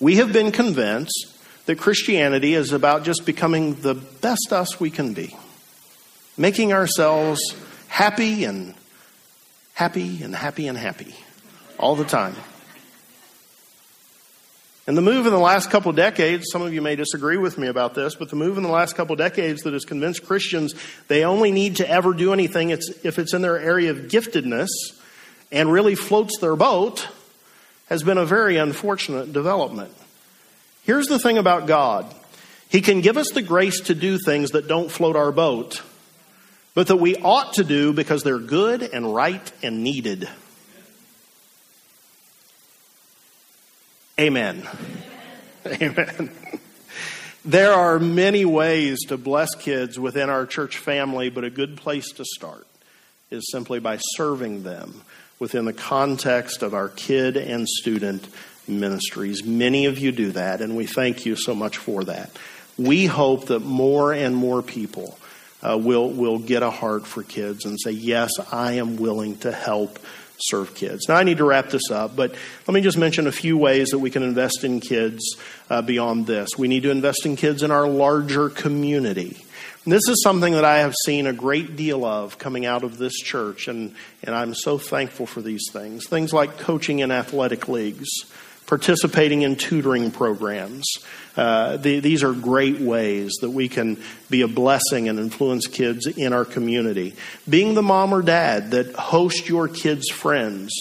We 0.00 0.16
have 0.16 0.32
been 0.32 0.52
convinced 0.52 1.34
that 1.66 1.76
Christianity 1.76 2.54
is 2.54 2.72
about 2.72 3.04
just 3.04 3.26
becoming 3.26 3.74
the 3.74 3.94
best 3.94 4.52
us 4.52 4.80
we 4.80 4.90
can 4.90 5.12
be, 5.12 5.36
making 6.36 6.72
ourselves 6.72 7.40
happy 7.88 8.44
and 8.44 8.74
happy 9.74 10.22
and 10.22 10.34
happy 10.34 10.66
and 10.68 10.78
happy 10.78 11.14
all 11.78 11.94
the 11.94 12.04
time. 12.04 12.34
And 14.86 14.96
the 14.96 15.02
move 15.02 15.26
in 15.26 15.32
the 15.32 15.38
last 15.38 15.70
couple 15.70 15.92
decades, 15.92 16.46
some 16.50 16.62
of 16.62 16.72
you 16.72 16.80
may 16.80 16.96
disagree 16.96 17.36
with 17.36 17.58
me 17.58 17.66
about 17.66 17.94
this, 17.94 18.14
but 18.14 18.30
the 18.30 18.36
move 18.36 18.56
in 18.56 18.62
the 18.62 18.70
last 18.70 18.96
couple 18.96 19.14
decades 19.16 19.60
that 19.62 19.74
has 19.74 19.84
convinced 19.84 20.24
Christians 20.24 20.74
they 21.08 21.24
only 21.24 21.52
need 21.52 21.76
to 21.76 21.90
ever 21.90 22.14
do 22.14 22.32
anything 22.32 22.70
if 22.70 23.18
it's 23.18 23.34
in 23.34 23.42
their 23.42 23.58
area 23.58 23.90
of 23.90 24.08
giftedness 24.08 24.70
and 25.52 25.70
really 25.70 25.94
floats 25.94 26.38
their 26.38 26.56
boat 26.56 27.06
has 27.88 28.02
been 28.02 28.18
a 28.18 28.24
very 28.24 28.56
unfortunate 28.56 29.32
development. 29.32 29.92
Here's 30.84 31.06
the 31.06 31.18
thing 31.18 31.38
about 31.38 31.66
God 31.66 32.14
He 32.68 32.80
can 32.80 33.00
give 33.00 33.16
us 33.16 33.30
the 33.30 33.42
grace 33.42 33.80
to 33.82 33.94
do 33.94 34.18
things 34.18 34.50
that 34.52 34.68
don't 34.68 34.90
float 34.90 35.16
our 35.16 35.32
boat, 35.32 35.82
but 36.74 36.86
that 36.88 36.96
we 36.96 37.16
ought 37.16 37.54
to 37.54 37.64
do 37.64 37.92
because 37.92 38.22
they're 38.22 38.38
good 38.38 38.82
and 38.82 39.14
right 39.14 39.52
and 39.62 39.82
needed. 39.82 40.28
Amen. 44.18 44.66
Amen. 45.66 46.30
There 47.44 47.72
are 47.72 47.98
many 47.98 48.44
ways 48.44 48.98
to 49.06 49.16
bless 49.16 49.54
kids 49.54 49.98
within 49.98 50.28
our 50.28 50.44
church 50.44 50.76
family, 50.76 51.30
but 51.30 51.44
a 51.44 51.50
good 51.50 51.76
place 51.76 52.10
to 52.12 52.24
start 52.24 52.66
is 53.30 53.50
simply 53.50 53.78
by 53.78 53.98
serving 53.98 54.64
them 54.64 55.02
within 55.38 55.64
the 55.64 55.72
context 55.72 56.62
of 56.62 56.74
our 56.74 56.88
kid 56.88 57.36
and 57.36 57.68
student 57.68 58.26
ministries. 58.66 59.44
Many 59.44 59.86
of 59.86 59.98
you 59.98 60.12
do 60.12 60.32
that, 60.32 60.60
and 60.60 60.76
we 60.76 60.86
thank 60.86 61.24
you 61.24 61.36
so 61.36 61.54
much 61.54 61.76
for 61.76 62.04
that. 62.04 62.30
We 62.76 63.06
hope 63.06 63.46
that 63.46 63.60
more 63.60 64.12
and 64.12 64.36
more 64.36 64.62
people 64.62 65.18
uh, 65.62 65.76
will, 65.76 66.10
will 66.10 66.38
get 66.38 66.62
a 66.62 66.70
heart 66.70 67.06
for 67.06 67.22
kids 67.22 67.64
and 67.64 67.78
say, 67.80 67.90
Yes, 67.90 68.30
I 68.52 68.72
am 68.72 68.96
willing 68.96 69.38
to 69.38 69.52
help 69.52 69.98
serve 70.38 70.74
kids. 70.74 71.08
Now, 71.08 71.16
I 71.16 71.24
need 71.24 71.38
to 71.38 71.44
wrap 71.44 71.70
this 71.70 71.90
up, 71.90 72.14
but 72.14 72.34
let 72.66 72.74
me 72.74 72.80
just 72.80 72.96
mention 72.96 73.26
a 73.26 73.32
few 73.32 73.56
ways 73.56 73.88
that 73.88 73.98
we 73.98 74.10
can 74.10 74.22
invest 74.22 74.62
in 74.62 74.80
kids 74.80 75.36
uh, 75.68 75.82
beyond 75.82 76.26
this. 76.26 76.50
We 76.56 76.68
need 76.68 76.84
to 76.84 76.90
invest 76.90 77.26
in 77.26 77.36
kids 77.36 77.62
in 77.62 77.70
our 77.70 77.88
larger 77.88 78.48
community. 78.48 79.44
This 79.92 80.08
is 80.08 80.22
something 80.22 80.54
that 80.54 80.64
I 80.64 80.78
have 80.78 80.94
seen 81.04 81.26
a 81.26 81.32
great 81.32 81.76
deal 81.76 82.04
of 82.04 82.38
coming 82.38 82.66
out 82.66 82.84
of 82.84 82.98
this 82.98 83.14
church, 83.14 83.68
and, 83.68 83.94
and 84.22 84.34
I'm 84.34 84.54
so 84.54 84.78
thankful 84.78 85.26
for 85.26 85.40
these 85.40 85.68
things. 85.72 86.08
Things 86.08 86.32
like 86.32 86.58
coaching 86.58 86.98
in 86.98 87.10
athletic 87.10 87.68
leagues, 87.68 88.08
participating 88.66 89.42
in 89.42 89.56
tutoring 89.56 90.10
programs. 90.10 90.84
Uh, 91.36 91.76
the, 91.76 92.00
these 92.00 92.22
are 92.22 92.32
great 92.32 92.80
ways 92.80 93.32
that 93.40 93.50
we 93.50 93.68
can 93.68 94.02
be 94.28 94.42
a 94.42 94.48
blessing 94.48 95.08
and 95.08 95.18
influence 95.18 95.66
kids 95.66 96.06
in 96.06 96.32
our 96.32 96.44
community. 96.44 97.14
Being 97.48 97.74
the 97.74 97.82
mom 97.82 98.12
or 98.12 98.22
dad 98.22 98.72
that 98.72 98.94
host 98.94 99.48
your 99.48 99.68
kids' 99.68 100.10
friends. 100.10 100.72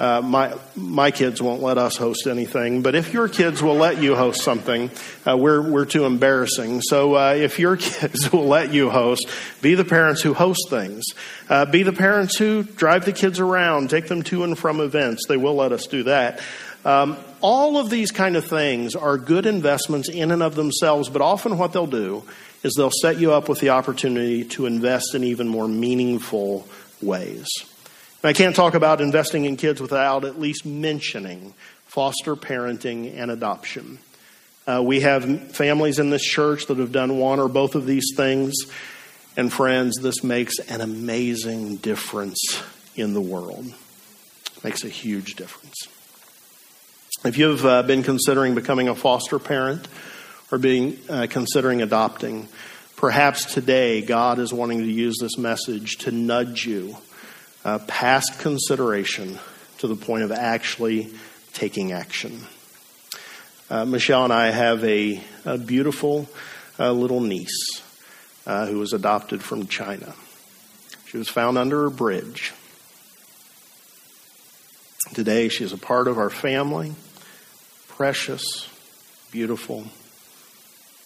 Uh, 0.00 0.22
my 0.22 0.56
my 0.74 1.10
kids 1.10 1.42
won't 1.42 1.60
let 1.60 1.76
us 1.76 1.96
host 1.98 2.26
anything, 2.26 2.80
but 2.80 2.94
if 2.94 3.12
your 3.12 3.28
kids 3.28 3.62
will 3.62 3.74
let 3.74 4.02
you 4.02 4.16
host 4.16 4.40
something, 4.40 4.90
uh, 5.28 5.36
we're 5.36 5.60
we're 5.60 5.84
too 5.84 6.06
embarrassing. 6.06 6.80
So 6.80 7.16
uh, 7.16 7.34
if 7.34 7.58
your 7.58 7.76
kids 7.76 8.32
will 8.32 8.46
let 8.46 8.72
you 8.72 8.88
host, 8.88 9.28
be 9.60 9.74
the 9.74 9.84
parents 9.84 10.22
who 10.22 10.32
host 10.32 10.70
things. 10.70 11.04
Uh, 11.50 11.66
be 11.66 11.82
the 11.82 11.92
parents 11.92 12.38
who 12.38 12.62
drive 12.62 13.04
the 13.04 13.12
kids 13.12 13.38
around, 13.38 13.90
take 13.90 14.08
them 14.08 14.22
to 14.22 14.42
and 14.42 14.58
from 14.58 14.80
events. 14.80 15.26
They 15.28 15.36
will 15.36 15.56
let 15.56 15.70
us 15.70 15.86
do 15.86 16.04
that. 16.04 16.40
Um, 16.82 17.18
all 17.42 17.76
of 17.76 17.90
these 17.90 18.10
kind 18.10 18.36
of 18.36 18.46
things 18.46 18.96
are 18.96 19.18
good 19.18 19.44
investments 19.44 20.08
in 20.08 20.30
and 20.30 20.42
of 20.42 20.54
themselves, 20.54 21.10
but 21.10 21.20
often 21.20 21.58
what 21.58 21.74
they'll 21.74 21.86
do 21.86 22.24
is 22.62 22.72
they'll 22.74 22.90
set 22.90 23.18
you 23.18 23.32
up 23.32 23.50
with 23.50 23.60
the 23.60 23.70
opportunity 23.70 24.44
to 24.44 24.64
invest 24.64 25.14
in 25.14 25.24
even 25.24 25.46
more 25.46 25.68
meaningful 25.68 26.66
ways. 27.02 27.48
I 28.22 28.34
can't 28.34 28.54
talk 28.54 28.74
about 28.74 29.00
investing 29.00 29.46
in 29.46 29.56
kids 29.56 29.80
without 29.80 30.26
at 30.26 30.38
least 30.38 30.66
mentioning 30.66 31.54
foster 31.86 32.36
parenting 32.36 33.16
and 33.16 33.30
adoption. 33.30 33.98
Uh, 34.66 34.82
we 34.84 35.00
have 35.00 35.52
families 35.52 35.98
in 35.98 36.10
this 36.10 36.22
church 36.22 36.66
that 36.66 36.76
have 36.76 36.92
done 36.92 37.16
one 37.16 37.40
or 37.40 37.48
both 37.48 37.74
of 37.74 37.86
these 37.86 38.12
things. 38.14 38.54
And 39.38 39.50
friends, 39.50 39.96
this 40.02 40.22
makes 40.22 40.58
an 40.58 40.82
amazing 40.82 41.76
difference 41.76 42.62
in 42.94 43.14
the 43.14 43.22
world. 43.22 43.72
Makes 44.62 44.84
a 44.84 44.90
huge 44.90 45.36
difference. 45.36 45.88
If 47.24 47.38
you've 47.38 47.64
uh, 47.64 47.84
been 47.84 48.02
considering 48.02 48.54
becoming 48.54 48.88
a 48.88 48.94
foster 48.94 49.38
parent 49.38 49.88
or 50.52 50.58
being 50.58 50.98
uh, 51.08 51.26
considering 51.30 51.80
adopting, 51.80 52.48
perhaps 52.96 53.46
today 53.54 54.02
God 54.02 54.38
is 54.38 54.52
wanting 54.52 54.80
to 54.80 54.92
use 54.92 55.16
this 55.18 55.38
message 55.38 55.96
to 55.98 56.10
nudge 56.10 56.66
you 56.66 56.98
uh, 57.64 57.78
past 57.80 58.38
consideration 58.38 59.38
to 59.78 59.86
the 59.86 59.96
point 59.96 60.22
of 60.22 60.32
actually 60.32 61.10
taking 61.52 61.92
action. 61.92 62.40
Uh, 63.68 63.84
Michelle 63.84 64.24
and 64.24 64.32
I 64.32 64.50
have 64.50 64.82
a, 64.84 65.22
a 65.44 65.58
beautiful 65.58 66.28
uh, 66.78 66.92
little 66.92 67.20
niece 67.20 67.82
uh, 68.46 68.66
who 68.66 68.78
was 68.78 68.92
adopted 68.92 69.42
from 69.42 69.66
China. 69.66 70.14
She 71.06 71.18
was 71.18 71.28
found 71.28 71.58
under 71.58 71.86
a 71.86 71.90
bridge. 71.90 72.52
Today, 75.14 75.48
she's 75.48 75.72
a 75.72 75.78
part 75.78 76.08
of 76.08 76.18
our 76.18 76.30
family 76.30 76.94
precious, 78.00 78.66
beautiful. 79.30 79.84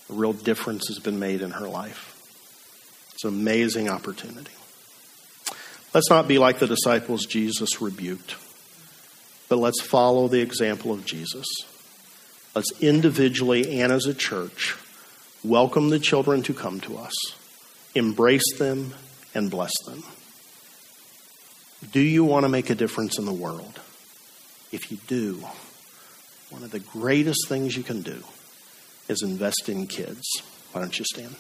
A 0.08 0.12
real 0.12 0.32
difference 0.32 0.86
has 0.86 1.00
been 1.00 1.18
made 1.18 1.42
in 1.42 1.50
her 1.50 1.66
life. 1.66 2.14
It's 3.14 3.24
an 3.24 3.30
amazing 3.30 3.88
opportunity. 3.88 4.53
Let's 5.94 6.10
not 6.10 6.26
be 6.26 6.38
like 6.38 6.58
the 6.58 6.66
disciples 6.66 7.24
Jesus 7.24 7.80
rebuked, 7.80 8.34
but 9.48 9.58
let's 9.58 9.80
follow 9.80 10.26
the 10.26 10.40
example 10.40 10.90
of 10.90 11.04
Jesus. 11.04 11.46
Let's 12.52 12.72
individually 12.80 13.80
and 13.80 13.92
as 13.92 14.06
a 14.06 14.14
church 14.14 14.76
welcome 15.44 15.90
the 15.90 16.00
children 16.00 16.42
to 16.42 16.52
come 16.52 16.80
to 16.80 16.98
us, 16.98 17.14
embrace 17.94 18.58
them, 18.58 18.94
and 19.36 19.52
bless 19.52 19.72
them. 19.86 20.02
Do 21.92 22.00
you 22.00 22.24
want 22.24 22.44
to 22.44 22.48
make 22.48 22.70
a 22.70 22.74
difference 22.74 23.16
in 23.16 23.24
the 23.24 23.32
world? 23.32 23.80
If 24.72 24.90
you 24.90 24.98
do, 25.06 25.44
one 26.50 26.64
of 26.64 26.72
the 26.72 26.80
greatest 26.80 27.48
things 27.48 27.76
you 27.76 27.84
can 27.84 28.02
do 28.02 28.24
is 29.08 29.22
invest 29.22 29.68
in 29.68 29.86
kids. 29.86 30.24
Why 30.72 30.80
don't 30.80 30.98
you 30.98 31.04
stand? 31.04 31.36